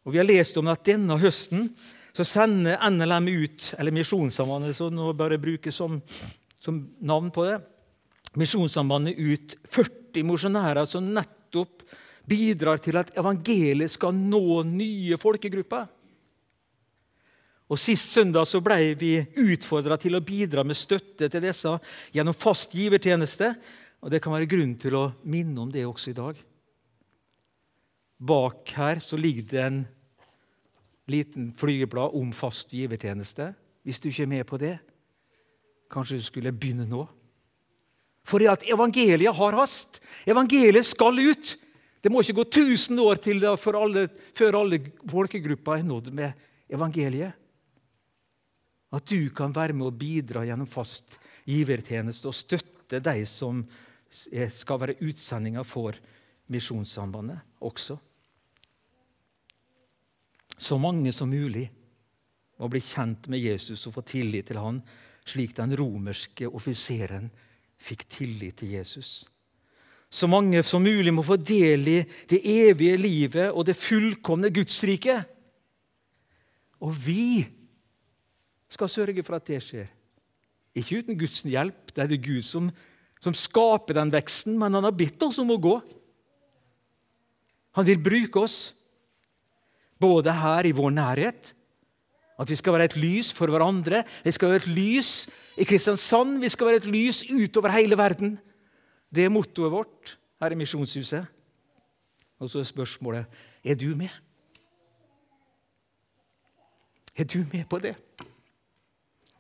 Og 0.03 0.13
Vi 0.13 0.19
har 0.19 0.27
lest 0.27 0.57
om 0.59 0.71
at 0.71 0.85
denne 0.87 1.19
høsten 1.19 1.69
så 2.13 2.25
sender 2.27 2.81
NLM 2.91 3.29
ut, 3.31 3.69
eller 3.79 3.95
Misjonssambandet, 3.95 4.75
så 4.77 4.91
nå 4.93 5.13
bare 5.17 5.39
brukes 5.41 5.77
som, 5.79 6.01
som 6.61 6.81
navn 7.01 7.31
på 7.33 7.47
det, 7.47 7.61
Misjonssambandet 8.37 9.19
ut 9.19 9.55
40 9.71 10.27
mosjonærer 10.27 10.89
som 10.89 11.07
nettopp 11.13 11.42
bidrar 12.29 12.81
til 12.83 12.99
at 13.01 13.11
evangeliet 13.19 13.93
skal 13.93 14.15
nå 14.15 14.63
nye 14.69 15.19
folkegrupper. 15.21 15.89
Og 17.73 17.81
Sist 17.81 18.13
søndag 18.13 18.45
så 18.49 18.61
ble 18.61 18.93
vi 19.01 19.15
utfordra 19.41 19.97
til 19.97 20.19
å 20.19 20.25
bidra 20.25 20.65
med 20.67 20.77
støtte 20.77 21.29
til 21.33 21.45
disse 21.45 21.73
gjennom 22.13 22.37
fast 22.37 22.75
givertjeneste. 22.77 23.55
Og 24.03 24.11
Det 24.11 24.21
kan 24.21 24.35
være 24.35 24.51
grunn 24.51 24.75
til 24.77 24.99
å 24.99 25.13
minne 25.25 25.61
om 25.63 25.71
det 25.73 25.87
også 25.87 26.13
i 26.13 26.19
dag. 26.19 26.37
Bak 28.23 28.69
her 28.77 29.01
så 29.03 29.17
ligger 29.17 29.49
det 29.49 29.63
en 29.63 29.81
liten 31.11 31.51
flygeblad 31.59 32.15
om 32.15 32.31
fast 32.37 32.71
givertjeneste. 32.77 33.55
Hvis 33.83 33.99
du 34.01 34.11
ikke 34.11 34.27
er 34.27 34.35
med 34.35 34.47
på 34.47 34.61
det, 34.61 34.77
kanskje 35.91 36.21
du 36.21 36.23
skulle 36.23 36.53
begynne 36.53 36.87
nå. 36.87 37.07
For 38.25 38.45
at 38.49 38.65
evangeliet 38.71 39.35
har 39.35 39.59
hast. 39.59 40.01
Evangeliet 40.27 40.87
skal 40.87 41.19
ut. 41.19 41.57
Det 42.03 42.11
må 42.11 42.23
ikke 42.23 42.41
gå 42.41 42.47
1000 42.49 42.99
år 43.03 43.21
til 43.23 43.45
alle, 43.47 44.09
før 44.35 44.59
alle 44.63 44.81
folkegrupper 45.11 45.79
er 45.79 45.87
nådd 45.87 46.11
med 46.15 46.33
evangeliet. 46.71 47.39
At 48.93 49.07
du 49.09 49.31
kan 49.35 49.55
være 49.55 49.75
med 49.77 49.89
å 49.89 49.95
bidra 49.95 50.45
gjennom 50.45 50.69
fast 50.69 51.19
givertjeneste 51.49 52.29
og 52.29 52.37
støtte 52.37 53.01
de 53.01 53.23
som 53.27 53.63
skal 54.13 54.81
være 54.83 54.99
utsendinger 55.01 55.65
for 55.65 55.97
Misjonssambandet 56.53 57.39
også. 57.65 57.97
Så 60.59 60.77
mange 60.79 61.15
som 61.17 61.31
mulig 61.33 61.65
må 62.61 62.69
bli 62.71 62.83
kjent 62.85 63.27
med 63.33 63.41
Jesus 63.41 63.87
og 63.89 63.97
få 63.97 64.05
tillit 64.07 64.51
til 64.51 64.61
han, 64.61 64.83
slik 65.25 65.55
den 65.57 65.73
romerske 65.79 66.51
offiseren 66.51 67.31
fikk 67.83 68.07
tillit 68.11 68.61
til 68.63 68.77
Jesus. 68.79 69.23
Så 70.13 70.29
mange 70.29 70.61
som 70.67 70.85
mulig 70.85 71.13
må 71.15 71.25
få 71.25 71.39
del 71.41 71.89
i 71.89 71.99
det 72.29 72.43
evige 72.45 72.99
livet 73.01 73.49
og 73.49 73.65
det 73.65 73.79
fullkomne 73.81 74.51
Gudsriket. 74.53 75.25
Og 76.85 76.93
vi 76.93 77.47
skal 78.73 78.91
sørge 78.93 79.25
for 79.25 79.39
at 79.39 79.47
det 79.49 79.63
skjer. 79.65 79.89
Ikke 80.77 81.01
uten 81.01 81.19
Guds 81.19 81.43
hjelp. 81.45 81.93
Det 81.93 82.05
er 82.05 82.11
det 82.11 82.21
Gud 82.25 82.45
som, 82.45 82.69
som 83.25 83.37
skaper 83.37 83.97
den 83.97 84.13
veksten, 84.13 84.59
men 84.61 84.77
han 84.77 84.85
har 84.85 84.97
bedt 84.97 85.25
oss 85.25 85.41
om 85.41 85.53
å 85.53 85.61
gå. 85.61 85.75
Han 87.79 87.89
vil 87.89 88.01
bruke 88.05 88.45
oss, 88.45 88.57
både 90.03 90.35
her 90.35 90.67
i 90.67 90.75
vår 90.75 90.91
nærhet 90.91 91.53
At 92.41 92.51
vi 92.51 92.57
skal 92.59 92.75
være 92.75 92.89
et 92.91 92.97
lys 92.99 93.29
for 93.33 93.53
hverandre. 93.53 94.01
Vi 94.25 94.33
skal 94.35 94.51
være 94.51 94.65
et 94.65 94.73
lys 94.75 95.11
i 95.57 95.65
Kristiansand. 95.65 96.39
Vi 96.41 96.49
skal 96.49 96.67
være 96.67 96.83
et 96.83 96.91
lys 96.91 97.23
utover 97.31 97.75
hele 97.75 97.99
verden. 97.99 98.39
Det 99.15 99.25
er 99.25 99.33
mottoet 99.33 99.73
vårt 99.73 100.17
her 100.41 100.55
i 100.55 100.59
Misjonshuset. 100.59 101.27
Og 102.39 102.51
så 102.51 102.59
er 102.59 102.69
spørsmålet 102.69 103.27
er 103.65 103.75
du 103.75 103.95
med. 103.97 104.11
Er 107.17 107.25
du 107.25 107.45
med 107.53 107.65
på 107.71 107.79
det? 107.79 107.95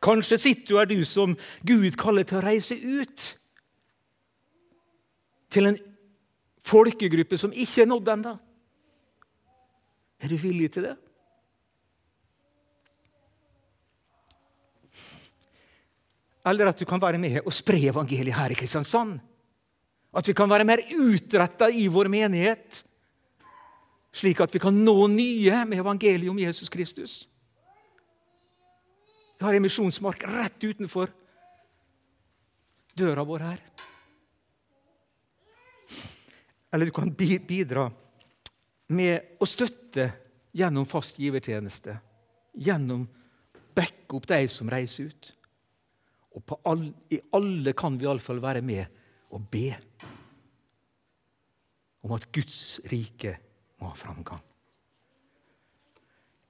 Kanskje 0.03 0.39
sitter 0.39 0.67
du 0.69 0.79
her, 0.79 0.85
du 0.85 1.05
som 1.05 1.37
Gud 1.67 1.97
kaller 1.99 2.27
til 2.27 2.41
å 2.41 2.45
reise 2.45 2.77
ut. 2.77 3.27
Til 5.53 5.71
en 5.71 5.79
folkegruppe 6.67 7.39
som 7.39 7.55
ikke 7.55 7.85
er 7.85 7.91
nådd 7.91 8.11
ennå. 8.15 8.35
Er 10.23 10.31
du 10.31 10.37
villig 10.39 10.71
til 10.75 10.87
det? 10.91 10.97
Eller 16.47 16.73
at 16.73 16.79
du 16.79 16.87
kan 16.89 17.01
være 17.01 17.21
med 17.23 17.41
og 17.45 17.55
spre 17.55 17.79
evangeliet 17.93 18.35
her 18.35 18.51
i 18.51 18.59
Kristiansand. 18.59 19.21
At 20.13 20.29
vi 20.29 20.35
kan 20.37 20.51
være 20.51 20.67
mer 20.69 20.83
utretta 20.99 21.71
i 21.71 21.87
vår 21.89 22.11
menighet, 22.13 22.83
slik 24.13 24.43
at 24.45 24.53
vi 24.53 24.61
kan 24.61 24.77
nå 24.85 24.97
nye 25.09 25.63
med 25.65 25.81
evangeliet 25.81 26.31
om 26.31 26.41
Jesus 26.43 26.69
Kristus. 26.69 27.23
Vi 29.39 29.47
har 29.47 29.57
en 29.57 29.65
misjonsmark 29.65 30.27
rett 30.29 30.65
utenfor 30.65 31.11
døra 32.95 33.25
vår 33.25 33.47
her. 33.47 33.63
Eller 36.73 36.87
du 36.87 36.93
kan 36.95 37.11
bidra 37.17 37.89
med 38.93 39.41
å 39.41 39.49
støtte 39.49 40.11
gjennom 40.57 40.87
fast 40.89 41.19
givertjeneste. 41.21 41.97
Gjennom 42.53 43.07
backe 43.77 44.17
opp 44.17 44.29
de 44.29 44.45
som 44.53 44.71
reiser 44.73 45.09
ut. 45.09 45.33
Og 46.33 46.55
all, 46.69 46.87
i 47.13 47.19
alle 47.37 47.75
kan 47.77 47.99
vi 48.01 48.07
iallfall 48.09 48.41
være 48.43 48.63
med 48.65 48.87
og 49.33 49.45
be 49.53 49.67
om 52.03 52.15
at 52.17 52.27
Guds 52.35 52.81
rike 52.91 53.37
må 53.81 53.91
ha 53.93 53.99
framgang. 53.99 54.41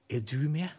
Er 0.09 0.23
du 0.23 0.49
med? 0.49 0.69